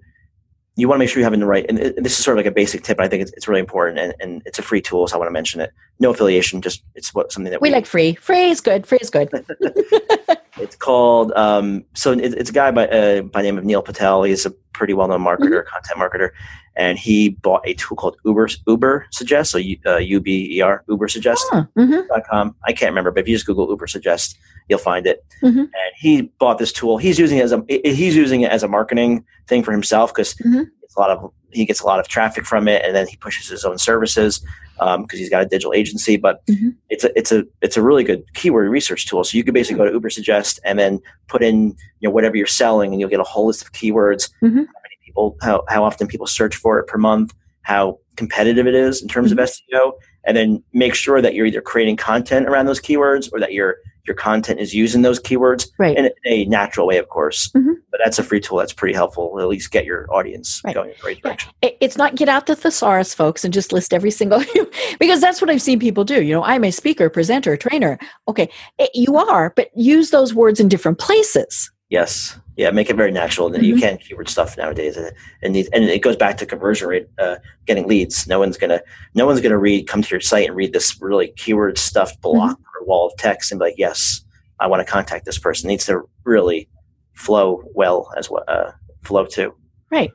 [0.75, 2.51] you want to make sure you're having the right, and, this is sort of like
[2.51, 2.99] a basic tip.
[2.99, 5.28] I think it's, it's really important, and, and, it's a free tool, so I want
[5.28, 5.71] to mention it.
[5.99, 7.88] No affiliation, just it's what something that we, we like.
[7.88, 8.86] Free, free is good.
[8.86, 9.30] Free is good.
[10.60, 11.32] it's called.
[11.34, 14.24] Um, so it, it's a guy by uh, by name of Neil Patel.
[14.24, 15.70] He's a pretty well known marketer, mm-hmm.
[15.70, 16.30] content marketer,
[16.76, 19.51] and he bought a tool called Uber Uber Suggest.
[19.51, 21.45] So uh, U B E R Uber Suggest.
[21.51, 22.49] Oh, mm-hmm.
[22.66, 24.38] I can't remember, but if you just Google Uber Suggest,
[24.70, 25.26] you'll find it.
[25.43, 25.60] Mm-hmm.
[25.60, 26.97] And he bought this tool.
[26.97, 30.36] He's using it as a he's using it as a marketing thing for himself because
[30.36, 30.64] mm-hmm.
[30.84, 33.15] it's a lot of he gets a lot of traffic from it, and then he
[33.17, 34.39] pushes his own services
[34.75, 36.17] because um, he's got a digital agency.
[36.17, 36.69] But mm-hmm.
[36.89, 39.23] it's a it's a it's a really good keyword research tool.
[39.23, 42.35] So you could basically go to Uber Suggest and then put in you know whatever
[42.35, 44.29] you're selling, and you'll get a whole list of keywords.
[44.41, 44.57] Mm-hmm.
[44.57, 48.75] How many people how how often people search for it per month, how competitive it
[48.75, 49.75] is in terms of mm-hmm.
[49.75, 49.93] SEO,
[50.28, 53.78] and then make sure that you're either creating content around those keywords or that you're
[54.07, 55.97] your content is using those keywords right.
[55.97, 57.49] in a natural way, of course.
[57.49, 57.73] Mm-hmm.
[57.91, 59.38] But that's a free tool that's pretty helpful.
[59.39, 60.73] At least get your audience right.
[60.73, 61.51] going in the right direction.
[61.61, 64.41] It's not get out the thesaurus, folks, and just list every single
[64.99, 66.23] because that's what I've seen people do.
[66.23, 67.99] You know, I'm a speaker, presenter, trainer.
[68.30, 71.69] Okay, it, you are, but use those words in different places.
[71.89, 72.38] Yes.
[72.57, 73.49] Yeah, make it very natural.
[73.49, 73.63] Mm-hmm.
[73.63, 75.11] You can't keyword stuff nowadays, and
[75.41, 77.35] and, and it goes back to conversion rate, uh,
[77.65, 78.27] getting leads.
[78.27, 78.81] No one's gonna
[79.13, 82.57] no one's gonna read come to your site and read this really keyword stuffed block
[82.57, 82.83] mm-hmm.
[82.83, 84.21] or wall of text and be like, yes,
[84.59, 85.69] I want to contact this person.
[85.69, 86.67] It needs to really
[87.13, 88.71] flow well as well, uh,
[89.03, 89.53] flow too.
[89.91, 90.11] Right.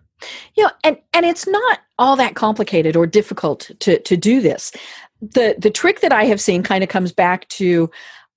[0.54, 4.72] You know, and and it's not all that complicated or difficult to to do this.
[5.20, 7.90] The the trick that I have seen kind of comes back to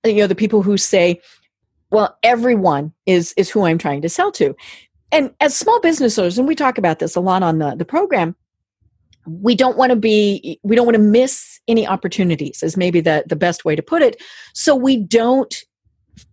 [0.04, 1.20] you know the people who say
[1.90, 4.54] well everyone is is who i'm trying to sell to.
[5.12, 7.84] And as small business owners and we talk about this a lot on the, the
[7.84, 8.34] program
[9.26, 13.24] we don't want to be we don't want to miss any opportunities is maybe the,
[13.26, 14.22] the best way to put it.
[14.54, 15.64] So we don't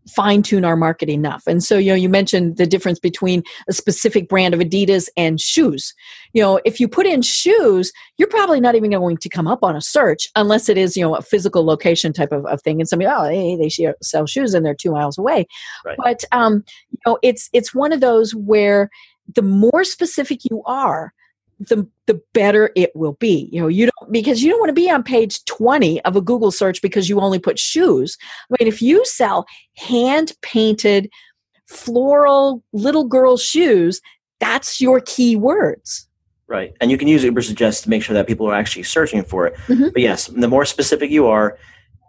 [0.07, 1.43] fine tune our market enough.
[1.47, 5.39] And so, you know, you mentioned the difference between a specific brand of Adidas and
[5.39, 5.93] shoes.
[6.33, 9.63] You know, if you put in shoes, you're probably not even going to come up
[9.63, 12.79] on a search unless it is, you know, a physical location type of, of thing.
[12.79, 15.47] And somebody, oh, hey, they sell shoes and they're two miles away.
[15.85, 15.97] Right.
[15.97, 18.89] But, um, you know, it's, it's one of those where
[19.33, 21.13] the more specific you are,
[21.59, 23.49] the the better it will be.
[23.51, 26.21] You know, you don't because you don't want to be on page 20 of a
[26.21, 28.17] Google search because you only put shoes.
[28.51, 29.45] I mean, if you sell
[29.77, 31.09] hand painted
[31.67, 34.01] floral little girl shoes,
[34.39, 36.07] that's your keywords.
[36.47, 36.73] Right.
[36.81, 39.47] And you can use Uber Suggest to make sure that people are actually searching for
[39.47, 39.55] it.
[39.67, 39.89] Mm-hmm.
[39.93, 41.57] But yes, the more specific you are,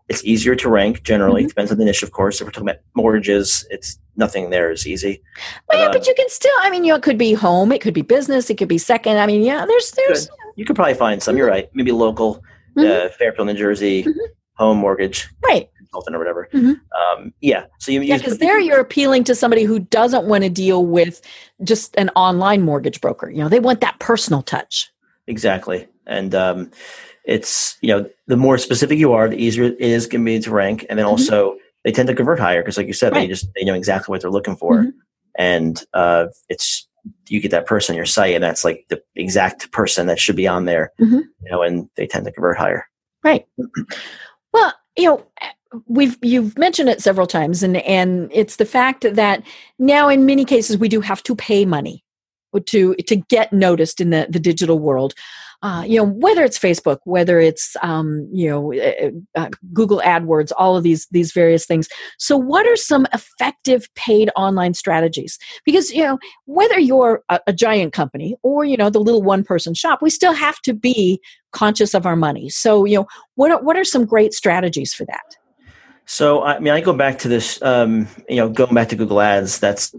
[0.09, 1.43] it's easier to rank generally.
[1.43, 1.49] Mm-hmm.
[1.49, 2.41] Depends on the niche, of course.
[2.41, 5.23] If we're talking about mortgages, it's nothing there is easy.
[5.69, 6.53] Well, yeah, but uh, you can still.
[6.61, 8.79] I mean, you know, it could be home, it could be business, it could be
[8.79, 9.19] second.
[9.19, 10.27] I mean, yeah, there's there's.
[10.27, 10.37] Good.
[10.57, 11.37] You could probably find some.
[11.37, 11.69] You're right.
[11.75, 12.43] Maybe local,
[12.77, 13.07] uh, mm-hmm.
[13.07, 14.19] uh, Fairfield, New Jersey, mm-hmm.
[14.55, 15.69] home mortgage, right?
[15.79, 16.49] Consultant or whatever.
[16.53, 17.23] Mm-hmm.
[17.23, 17.65] Um, yeah.
[17.79, 21.23] So you yeah, because there you're appealing to somebody who doesn't want to deal with
[21.63, 23.31] just an online mortgage broker.
[23.31, 24.93] You know, they want that personal touch.
[25.27, 26.71] Exactly, and um,
[27.25, 30.39] it's you know the more specific you are, the easier it is going to be
[30.41, 31.13] to rank, and then mm-hmm.
[31.13, 33.21] also they tend to convert higher because, like you said, right.
[33.21, 34.91] they just they know exactly what they're looking for, mm-hmm.
[35.37, 36.87] and uh, it's
[37.29, 40.37] you get that person on your site, and that's like the exact person that should
[40.37, 41.17] be on there, mm-hmm.
[41.17, 42.87] you know, and they tend to convert higher.
[43.23, 43.47] Right.
[44.53, 45.27] Well, you know,
[45.87, 49.43] we've you've mentioned it several times, and and it's the fact that
[49.79, 52.05] now in many cases we do have to pay money
[52.67, 55.15] to to get noticed in the the digital world
[55.65, 60.53] uh, you know whether it's facebook whether it's um, you know uh, uh, google adwords
[60.57, 61.89] all of these these various things
[62.19, 67.53] so what are some effective paid online strategies because you know whether you're a, a
[67.53, 71.21] giant company or you know the little one person shop we still have to be
[71.53, 75.05] conscious of our money so you know what are, what are some great strategies for
[75.07, 75.37] that
[76.05, 79.21] so i mean i go back to this um, you know going back to google
[79.21, 79.95] ads that's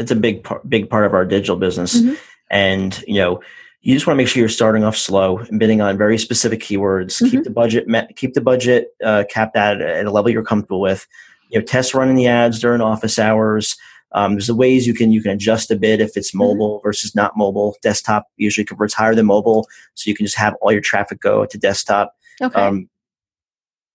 [0.00, 2.00] it's a big part, big part of our digital business.
[2.00, 2.14] Mm-hmm.
[2.50, 3.40] And you know,
[3.82, 6.60] you just want to make sure you're starting off slow and bidding on very specific
[6.60, 7.16] keywords.
[7.16, 7.28] Mm-hmm.
[7.28, 10.80] Keep the budget met, keep the budget uh, capped at at a level you're comfortable
[10.80, 11.06] with.
[11.48, 13.76] You know, test running the ads during office hours.
[14.12, 16.38] Um, there's the ways you can you can adjust a bid if it's mm-hmm.
[16.38, 16.88] mobile mm-hmm.
[16.88, 17.76] versus not mobile.
[17.82, 21.46] Desktop usually converts higher than mobile, so you can just have all your traffic go
[21.46, 22.14] to desktop.
[22.42, 22.60] Okay.
[22.60, 22.88] Um,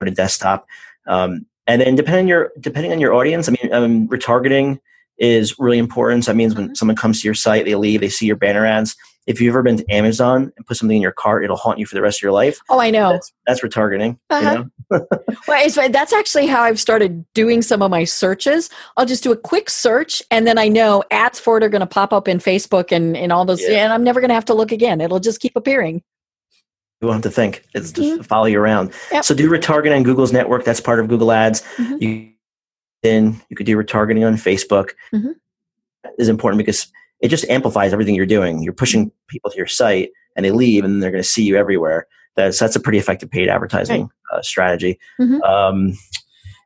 [0.03, 0.67] to desktop,
[1.07, 4.79] um, and then depending on your depending on your audience, I mean, um, retargeting
[5.17, 6.25] is really important.
[6.25, 6.73] So that means when mm-hmm.
[6.75, 8.95] someone comes to your site, they leave, they see your banner ads.
[9.27, 11.85] If you've ever been to Amazon and put something in your cart, it'll haunt you
[11.85, 12.59] for the rest of your life.
[12.69, 13.13] Oh, I know.
[13.13, 14.19] That's, that's retargeting.
[14.29, 14.65] Uh-huh.
[14.91, 15.07] You know?
[15.47, 18.69] well, that's actually how I've started doing some of my searches.
[18.97, 21.81] I'll just do a quick search, and then I know ads for it are going
[21.81, 23.83] to pop up in Facebook and, and all those, yeah.
[23.83, 25.01] and I'm never going to have to look again.
[25.01, 26.03] It'll just keep appearing.
[27.01, 27.65] You won't have to think.
[27.73, 28.21] It's just mm-hmm.
[28.21, 28.93] follow you around.
[29.11, 29.25] Yep.
[29.25, 30.63] So do retargeting on Google's network.
[30.63, 31.61] That's part of Google Ads.
[31.77, 31.97] Mm-hmm.
[31.99, 32.31] You
[33.03, 33.41] in.
[33.49, 34.91] You could do retargeting on Facebook.
[35.13, 35.31] Mm-hmm.
[36.17, 36.87] Is important because
[37.21, 38.61] it just amplifies everything you're doing.
[38.61, 41.55] You're pushing people to your site, and they leave, and they're going to see you
[41.55, 42.07] everywhere.
[42.35, 44.39] That's that's a pretty effective paid advertising right.
[44.39, 44.99] uh, strategy.
[45.19, 45.41] Mm-hmm.
[45.43, 45.93] Um,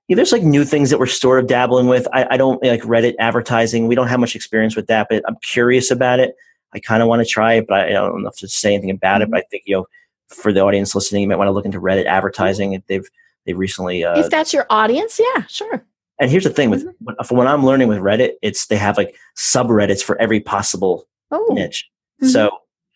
[0.08, 2.08] yeah, there's like new things that we're sort of dabbling with.
[2.12, 3.88] I, I don't like Reddit advertising.
[3.88, 6.34] We don't have much experience with that, but I'm curious about it.
[6.74, 8.90] I kind of want to try it, but I, don't know if to say anything
[8.90, 9.24] about mm-hmm.
[9.24, 9.32] it.
[9.32, 9.86] But I think you know,
[10.30, 12.74] for the audience listening, you might want to look into Reddit advertising.
[12.74, 13.08] If They've
[13.46, 14.04] they've recently.
[14.04, 15.86] Uh, if that's your audience, yeah, sure.
[16.20, 17.24] And here's the thing with mm-hmm.
[17.24, 21.48] from what I'm learning with Reddit, it's they have like subreddits for every possible oh.
[21.52, 21.90] niche.
[22.22, 22.32] Mm-hmm.
[22.32, 22.52] So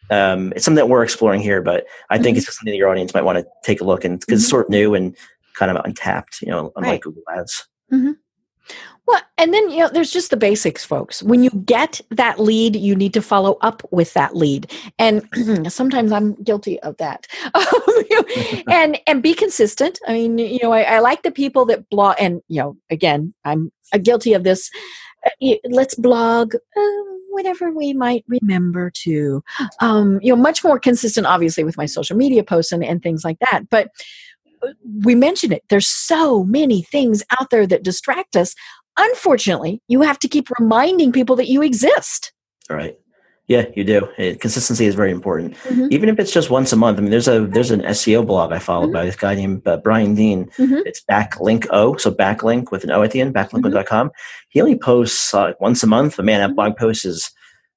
[0.09, 2.39] um, it's something that we're exploring here, but I think mm-hmm.
[2.39, 4.49] it's something that your audience might want to take a look and because it's mm-hmm.
[4.49, 5.15] sort of new and
[5.55, 7.01] kind of untapped, you know, unlike right.
[7.01, 7.67] Google Ads.
[9.05, 11.21] Well, and then, you know, there's just the basics, folks.
[11.21, 14.71] When you get that lead, you need to follow up with that lead.
[14.97, 15.27] And
[15.71, 17.27] sometimes I'm guilty of that.
[18.69, 19.99] and and be consistent.
[20.07, 23.33] I mean, you know, I, I like the people that blog and, you know, again,
[23.43, 24.69] I'm guilty of this.
[25.25, 29.43] Uh, let's blog uh, whatever we might remember to.
[29.81, 33.25] Um, you know, much more consistent, obviously, with my social media posts and, and things
[33.25, 33.69] like that.
[33.69, 33.89] But
[35.03, 35.63] we mentioned it.
[35.69, 38.55] There's so many things out there that distract us.
[38.97, 42.31] Unfortunately, you have to keep reminding people that you exist.
[42.69, 42.97] All right.
[43.47, 44.07] Yeah, you do.
[44.17, 45.87] It, consistency is very important, mm-hmm.
[45.91, 46.97] even if it's just once a month.
[46.97, 48.93] I mean, there's a there's an SEO blog I follow mm-hmm.
[48.93, 50.45] by this guy named uh, Brian Dean.
[50.57, 50.79] Mm-hmm.
[50.85, 53.33] It's Backlink O, so backlink with an O at the end.
[53.33, 54.11] Backlinko.com.
[54.47, 56.55] He only posts uh, once a month, but man, that mm-hmm.
[56.55, 57.31] blog post is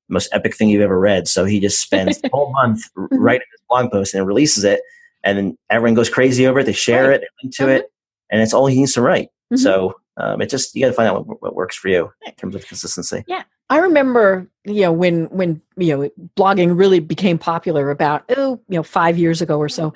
[0.09, 1.27] the most epic thing you've ever read.
[1.27, 3.17] So he just spends the whole month mm-hmm.
[3.19, 4.83] writing this blog post and releases it,
[5.27, 6.65] and then everyone goes crazy over it.
[6.65, 7.17] They share right.
[7.17, 8.27] it, they link to it, mm-hmm.
[8.31, 9.29] and it's all he needs to write.
[9.55, 12.35] So um, it just you got to find out what, what, works for you in
[12.35, 13.25] terms of consistency.
[13.29, 18.61] Yeah, I remember you know when when you know blogging really became popular about oh
[18.69, 19.93] you know five years ago or so.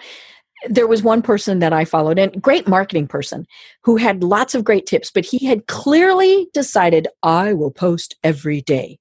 [0.69, 3.47] There was one person that I followed, and great marketing person,
[3.83, 8.61] who had lots of great tips, but he had clearly decided I will post every
[8.61, 9.00] day.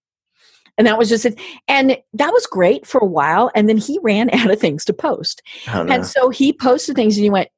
[0.80, 1.39] And that was just it.
[1.67, 3.51] And that was great for a while.
[3.53, 5.43] And then he ran out of things to post.
[5.71, 5.93] Oh, no.
[5.93, 7.49] And so he posted things and he went,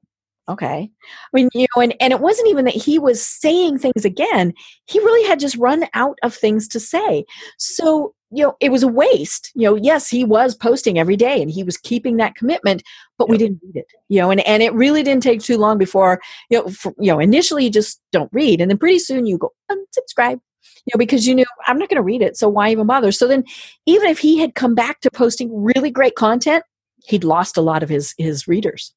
[0.50, 4.04] okay i mean you know and, and it wasn't even that he was saying things
[4.04, 4.52] again
[4.88, 7.24] he really had just run out of things to say
[7.60, 11.42] so you know it was a waste you know yes he was posting every day
[11.42, 12.82] and he was keeping that commitment
[13.20, 15.78] but we didn't read it you know and, and it really didn't take too long
[15.78, 16.20] before
[16.50, 19.38] you know for, you know initially you just don't read and then pretty soon you
[19.38, 20.40] go unsubscribe
[20.86, 23.12] you know because you knew i'm not going to read it so why even bother
[23.12, 23.44] so then
[23.86, 26.64] even if he had come back to posting really great content
[27.06, 28.94] he'd lost a lot of his his readers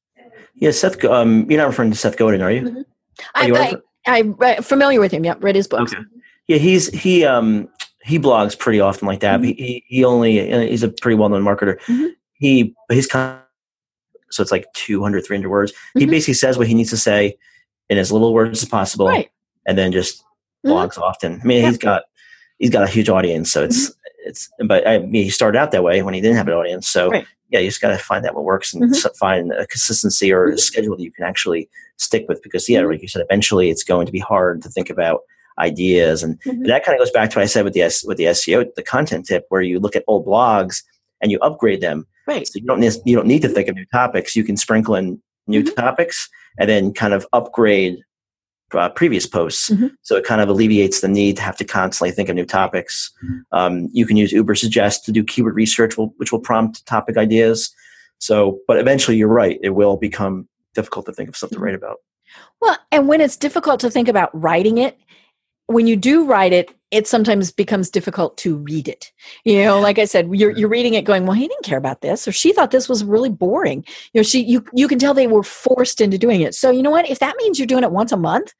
[0.55, 1.03] yeah, Seth.
[1.03, 2.61] Um, you're not referring to Seth Godin, are you?
[2.61, 2.81] Mm-hmm.
[3.33, 3.75] I, you I,
[4.07, 5.25] I, am familiar with him.
[5.25, 5.93] Yeah, read his books.
[5.93, 6.03] Okay.
[6.47, 7.69] Yeah, he's he um
[8.03, 9.39] he blogs pretty often like that.
[9.39, 9.63] Mm-hmm.
[9.63, 11.79] He he only uh, he's a pretty well known marketer.
[11.81, 12.07] Mm-hmm.
[12.33, 13.39] He his con-
[14.31, 15.73] so it's like 200 300 words.
[15.93, 16.11] He mm-hmm.
[16.11, 17.37] basically says what he needs to say
[17.89, 19.29] in as little words as possible, right.
[19.65, 20.23] and then just
[20.65, 20.73] mm-hmm.
[20.73, 21.39] blogs often.
[21.41, 21.69] I mean, yeah.
[21.69, 22.03] he's got
[22.57, 24.29] he's got a huge audience, so it's mm-hmm.
[24.29, 24.49] it's.
[24.67, 27.09] But I mean, he started out that way when he didn't have an audience, so
[27.09, 27.25] right.
[27.49, 29.07] yeah, you just got to find out what works and mm-hmm.
[29.17, 30.57] find a consistency or a mm-hmm.
[30.57, 32.41] schedule that you can actually stick with.
[32.43, 32.91] Because yeah, mm-hmm.
[32.91, 35.21] like you said, eventually it's going to be hard to think about
[35.59, 36.63] ideas, and mm-hmm.
[36.63, 38.83] that kind of goes back to what I said with the with the SEO, the
[38.83, 40.83] content tip, where you look at old blogs
[41.21, 42.05] and you upgrade them.
[42.27, 42.47] Right.
[42.47, 44.35] So you don't need, you don't need to think of new topics.
[44.35, 45.75] You can sprinkle in new mm-hmm.
[45.75, 47.99] topics and then kind of upgrade
[48.75, 49.69] uh, previous posts.
[49.69, 49.87] Mm-hmm.
[50.01, 53.11] So it kind of alleviates the need to have to constantly think of new topics.
[53.23, 53.57] Mm-hmm.
[53.57, 57.73] Um, you can use Uber Suggest to do keyword research, which will prompt topic ideas.
[58.19, 61.75] So, but eventually, you're right; it will become difficult to think of something to write
[61.75, 61.97] about.
[62.61, 64.97] Well, and when it's difficult to think about writing it,
[65.67, 69.11] when you do write it, it sometimes becomes difficult to read it.
[69.43, 72.01] You know, like I said, you're you're reading it going, well, he didn't care about
[72.01, 73.83] this, or she thought this was really boring.
[74.13, 76.55] You know, she you you can tell they were forced into doing it.
[76.55, 77.09] So you know what?
[77.09, 78.53] If that means you're doing it once a month,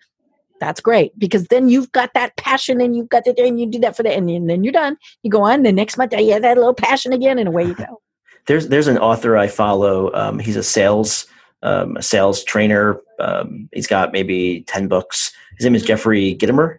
[0.60, 3.80] that's great because then you've got that passion and you've got the and you do
[3.80, 4.98] that for the and then you're done.
[5.24, 7.76] You go on the next month, you have that little passion again, and away you
[7.76, 8.02] go.
[8.48, 10.14] There's there's an author I follow.
[10.14, 11.26] Um, he's a sales
[11.64, 13.02] um, a sales trainer.
[13.20, 15.32] Um, he's got maybe ten books.
[15.58, 16.78] His name is Jeffrey Gitomer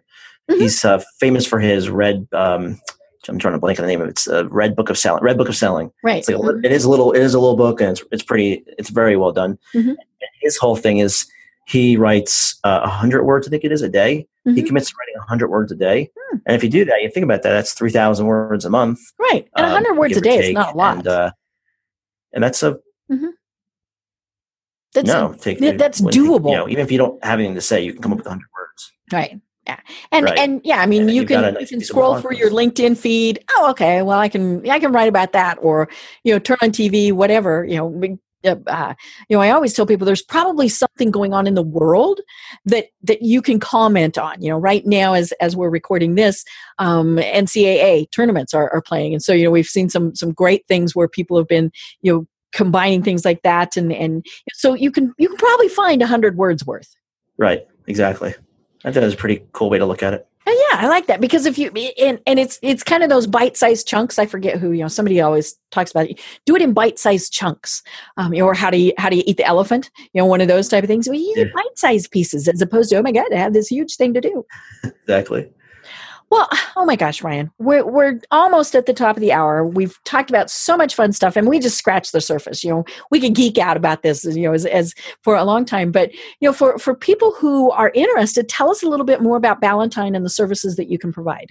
[0.49, 0.61] Mm-hmm.
[0.61, 2.27] He's uh, famous for his red.
[2.31, 2.79] Um,
[3.29, 4.11] I'm trying to blank on the name of it.
[4.11, 5.23] It's a Red Book of Selling.
[5.23, 5.91] Red Book of Selling.
[6.03, 6.19] Right.
[6.19, 7.11] It's Like a, it is a little.
[7.11, 8.63] It is a little book, and it's it's pretty.
[8.77, 9.57] It's very well done.
[9.73, 9.93] Mm-hmm.
[10.41, 11.25] his whole thing is
[11.67, 13.47] he writes uh, a uh, hundred words.
[13.47, 14.27] I think it is a day.
[14.47, 14.55] Mm-hmm.
[14.55, 16.09] He commits to writing a hundred words a day.
[16.17, 16.37] Hmm.
[16.45, 17.51] And if you do that, you think about that.
[17.51, 18.99] That's three thousand words a month.
[19.19, 19.47] Right.
[19.55, 20.97] And um, hundred words a day is not a lot.
[20.97, 21.31] And, uh,
[22.33, 22.79] and that's a.
[23.11, 23.27] Mm-hmm.
[24.93, 26.49] That's no, take, that's doable.
[26.49, 28.27] You know, even if you don't have anything to say, you can come up with
[28.27, 28.93] hundred words.
[29.11, 29.39] Right.
[29.67, 29.79] Yeah.
[30.13, 30.39] And right.
[30.39, 33.43] and yeah, I mean and you can you can scroll through your LinkedIn feed.
[33.51, 34.01] Oh, okay.
[34.01, 35.89] Well, I can I can write about that or
[36.23, 38.93] you know, turn on TV, whatever, you know, uh, uh,
[39.27, 42.21] you know, I always tell people there's probably something going on in the world
[42.65, 44.41] that that you can comment on.
[44.41, 46.45] You know, right now as as we're recording this,
[46.79, 50.65] um, NCAA tournaments are, are playing, and so you know we've seen some some great
[50.67, 54.91] things where people have been you know combining things like that, and and so you
[54.91, 56.95] can you can probably find a hundred words worth.
[57.37, 57.67] Right.
[57.87, 58.33] Exactly.
[58.87, 60.25] I thought it was a pretty cool way to look at it.
[60.45, 61.69] Oh, yeah, I like that because if you
[61.99, 64.17] and, and it's it's kind of those bite-sized chunks.
[64.17, 64.87] I forget who you know.
[64.87, 66.21] Somebody always talks about it.
[66.45, 67.83] Do it in bite-sized chunks,
[68.15, 69.91] um, or how do you how do you eat the elephant?
[70.13, 71.09] You know, one of those type of things.
[71.09, 71.53] We well, eat yeah.
[71.53, 74.45] bite-sized pieces as opposed to oh my god, I have this huge thing to do.
[74.85, 75.49] exactly.
[76.29, 79.65] Well, oh my gosh, Ryan, we're we're almost at the top of the hour.
[79.65, 82.63] We've talked about so much fun stuff, and we just scratched the surface.
[82.63, 85.65] You know, we could geek out about this, you know, as, as for a long
[85.65, 85.91] time.
[85.91, 89.37] But you know, for for people who are interested, tell us a little bit more
[89.37, 91.47] about Ballantine and the services that you can provide.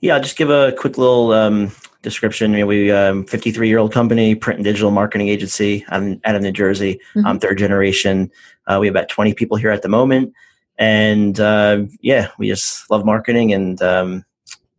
[0.00, 1.72] Yeah, I'll just give a quick little um,
[2.02, 2.52] description.
[2.52, 6.34] You know, we um, 53 year old company, print and digital marketing agency I'm out
[6.34, 7.00] of New Jersey.
[7.14, 7.26] Mm-hmm.
[7.26, 8.30] I'm third generation.
[8.66, 10.34] Uh, we have about 20 people here at the moment
[10.78, 13.52] and uh, yeah, we just love marketing.
[13.52, 14.24] And um,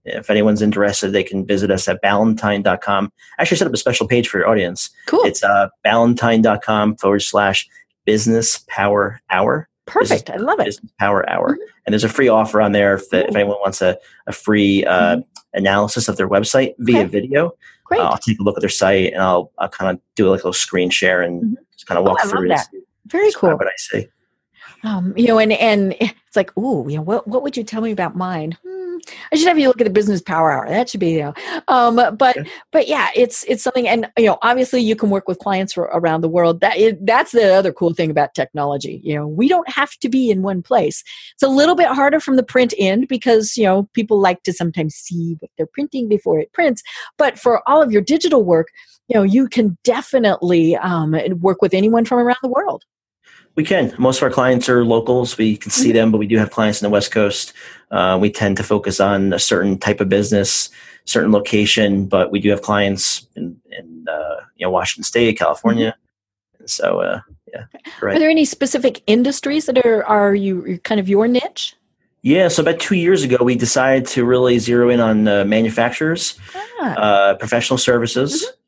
[0.04, 3.12] if anyone's interested, they can visit us at ballantine.com.
[3.38, 4.90] I actually set up a special page for your audience.
[5.08, 5.24] Cool.
[5.26, 7.68] It's uh, ballantine.com forward slash
[8.06, 9.68] business power hour.
[9.86, 10.28] Perfect.
[10.28, 10.66] Business, I love it.
[10.66, 11.54] Business Power Hour.
[11.54, 11.62] Mm-hmm.
[11.86, 14.84] And there's a free offer on there if, the, if anyone wants a, a free
[14.86, 15.22] uh, mm-hmm.
[15.54, 17.08] analysis of their website via okay.
[17.08, 17.52] video.
[17.84, 18.02] Great.
[18.02, 20.40] Uh, I'll take a look at their site and I'll, I'll kind of do like
[20.40, 21.54] a little screen share and mm-hmm.
[21.74, 22.60] just kind of walk oh, through it.
[23.06, 23.52] Very cool.
[23.52, 24.08] What I see.
[24.86, 27.82] Um, you know, and and it's like, oh, you know, what what would you tell
[27.82, 28.56] me about mine?
[28.64, 28.98] Hmm,
[29.32, 30.70] I should have you look at the business power hour.
[30.70, 31.34] That should be, you know,
[31.68, 32.38] um, but
[32.72, 35.86] but yeah, it's it's something, and you know, obviously you can work with clients for,
[35.86, 36.62] around the world.
[36.62, 39.02] That is, that's the other cool thing about technology.
[39.04, 41.04] You know, we don't have to be in one place.
[41.34, 44.54] It's a little bit harder from the print end because you know people like to
[44.54, 46.84] sometimes see what they're printing before it prints.
[47.18, 48.68] But for all of your digital work,
[49.08, 52.84] you know, you can definitely um, work with anyone from around the world.
[53.56, 53.94] We can.
[53.98, 55.38] Most of our clients are locals.
[55.38, 55.96] We can see mm-hmm.
[55.96, 57.54] them, but we do have clients in the West Coast.
[57.90, 60.70] Uh, we tend to focus on a certain type of business,
[61.06, 65.92] certain location, but we do have clients in, in uh, you know Washington State, California.
[65.92, 66.60] Mm-hmm.
[66.60, 67.22] And so, uh,
[67.54, 67.66] yeah.
[68.02, 68.18] Right.
[68.18, 71.76] Are there any specific industries that are are you kind of your niche?
[72.24, 76.38] Yeah, so about two years ago, we decided to really zero in on uh, manufacturers,
[76.82, 76.96] ah.
[76.96, 78.44] Uh, professional services.
[78.44, 78.62] Mm-hmm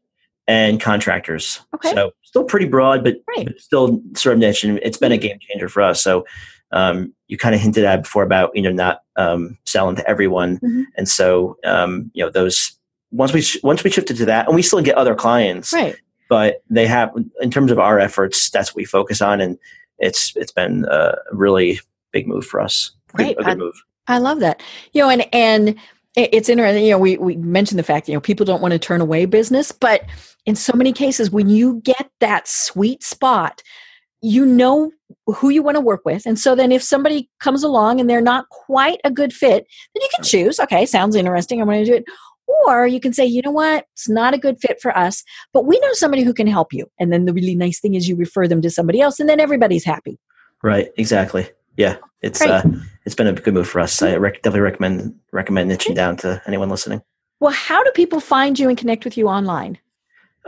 [0.48, 1.60] and contractors.
[1.76, 1.93] Okay.
[1.93, 3.45] So still pretty broad, but, right.
[3.45, 5.28] but, still sort of niche, and it's been a mm-hmm.
[5.28, 6.02] game changer for us.
[6.02, 6.26] So
[6.72, 10.58] um, you kind of hinted at before about you know not um, selling to everyone,
[10.58, 10.84] mm-hmm.
[10.95, 12.74] and so um, you know those
[13.12, 15.95] once we sh- once we shifted to that, and we still get other clients, right?
[16.30, 19.58] But they have in terms of our efforts, that's what we focus on, and
[20.00, 21.80] it's it's been a really
[22.12, 22.91] big move for us.
[23.14, 23.82] A good I, move.
[24.08, 24.62] I love that.
[24.91, 25.76] You know, and and
[26.18, 28.80] it's interesting you know we, we mentioned the fact you know people don't want to
[28.80, 30.02] turn away business but
[30.48, 33.62] in so many cases when you get that sweet spot
[34.24, 34.91] you know
[35.28, 38.20] who you want to work with and so then if somebody comes along and they're
[38.20, 41.91] not quite a good fit then you can choose okay sounds interesting i'm going to
[41.91, 42.06] do it
[42.66, 45.66] Or you can say, you know what, it's not a good fit for us, but
[45.66, 46.86] we know somebody who can help you.
[46.98, 49.41] And then the really nice thing is you refer them to somebody else, and then
[49.41, 50.18] everybody's happy.
[50.64, 50.88] Right.
[50.98, 51.50] Exactly.
[51.76, 51.98] Yeah.
[52.22, 52.64] It's uh,
[53.06, 54.02] it's been a good move for us.
[54.02, 57.02] I rec- definitely recommend recommend niching down to anyone listening.
[57.39, 59.78] Well, how do people find you and connect with you online?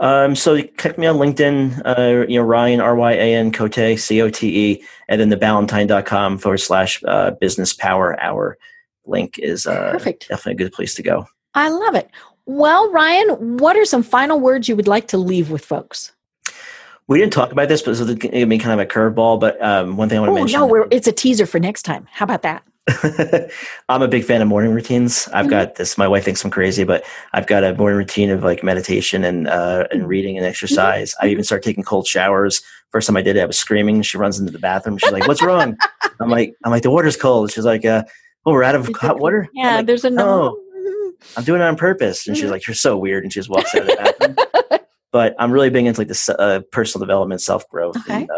[0.00, 5.20] Um, so you click me on LinkedIn, uh, you know, Ryan, R-Y-A-N, Cote, C-O-T-E, and
[5.20, 8.56] then the ballantine.com forward slash uh, business power hour
[9.04, 10.28] link is uh, Perfect.
[10.28, 11.26] definitely a good place to go.
[11.54, 12.10] I love it.
[12.46, 16.12] Well, Ryan, what are some final words you would like to leave with folks?
[17.06, 19.38] We didn't talk about this, but this is going to be kind of a curveball.
[19.38, 20.60] But um, one thing I want to mention.
[20.60, 20.80] oh, mention.
[20.80, 22.08] no, it's a teaser for next time.
[22.10, 22.62] How about that?
[23.88, 25.28] I'm a big fan of morning routines.
[25.28, 25.50] I've mm-hmm.
[25.50, 25.98] got this.
[25.98, 29.48] My wife thinks I'm crazy, but I've got a morning routine of like meditation and
[29.48, 30.08] uh, and mm-hmm.
[30.08, 31.12] reading and exercise.
[31.12, 31.26] Mm-hmm.
[31.26, 32.62] I even start taking cold showers.
[32.90, 34.02] First time I did it, I was screaming.
[34.02, 34.98] She runs into the bathroom.
[34.98, 35.76] She's like, "What's wrong?"
[36.20, 38.02] I'm like, "I'm like the water's cold." She's like, uh,
[38.44, 40.58] "Oh, we're out of hot water." Yeah, like, there's a no.
[41.36, 42.26] I'm doing it on purpose.
[42.26, 42.52] And she's mm-hmm.
[42.52, 44.80] like, "You're so weird," and she just walks out of the bathroom.
[45.12, 48.22] but I'm really big into like this uh, personal development, self growth, okay.
[48.22, 48.30] and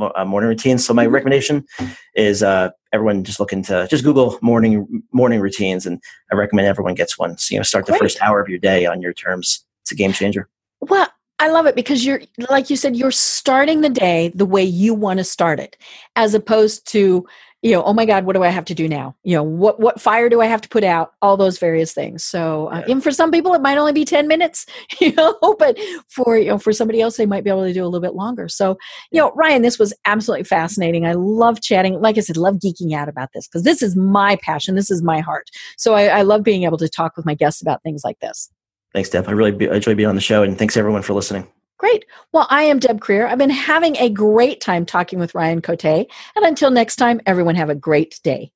[0.00, 0.84] uh, morning routines.
[0.84, 1.14] So my mm-hmm.
[1.14, 1.66] recommendation
[2.14, 6.00] is uh, everyone just look into just Google morning morning routines, and
[6.30, 7.38] I recommend everyone gets one.
[7.38, 9.64] So you know, start the first hour of your day on your terms.
[9.82, 10.48] It's a game changer.
[10.80, 11.08] Well,
[11.38, 14.94] I love it because you're like you said, you're starting the day the way you
[14.94, 15.76] want to start it,
[16.16, 17.26] as opposed to
[17.62, 19.14] you know, oh my God, what do I have to do now?
[19.22, 21.12] You know, what what fire do I have to put out?
[21.22, 22.24] All those various things.
[22.24, 24.66] So, uh, and for some people, it might only be ten minutes,
[25.00, 27.84] you know, but for you know, for somebody else, they might be able to do
[27.84, 28.48] a little bit longer.
[28.48, 28.76] So,
[29.12, 31.06] you know, Ryan, this was absolutely fascinating.
[31.06, 32.00] I love chatting.
[32.00, 34.74] Like I said, love geeking out about this because this is my passion.
[34.74, 35.48] This is my heart.
[35.78, 38.50] So, I, I love being able to talk with my guests about things like this.
[38.92, 39.28] Thanks, Deb.
[39.28, 41.46] I really be, I enjoy being on the show, and thanks everyone for listening.
[41.82, 42.06] Great.
[42.30, 43.28] Well, I am Deb Krier.
[43.28, 45.84] I've been having a great time talking with Ryan Cote.
[45.84, 46.06] And
[46.36, 48.52] until next time, everyone have a great day.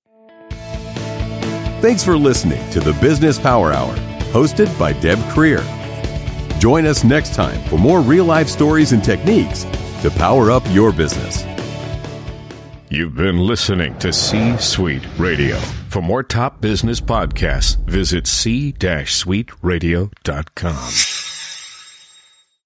[1.80, 3.92] Thanks for listening to the Business Power Hour,
[4.30, 5.64] hosted by Deb Krier.
[6.60, 9.64] Join us next time for more real life stories and techniques
[10.02, 11.44] to power up your business.
[12.90, 15.56] You've been listening to C Suite Radio.
[15.88, 21.15] For more top business podcasts, visit c-suiteradio.com.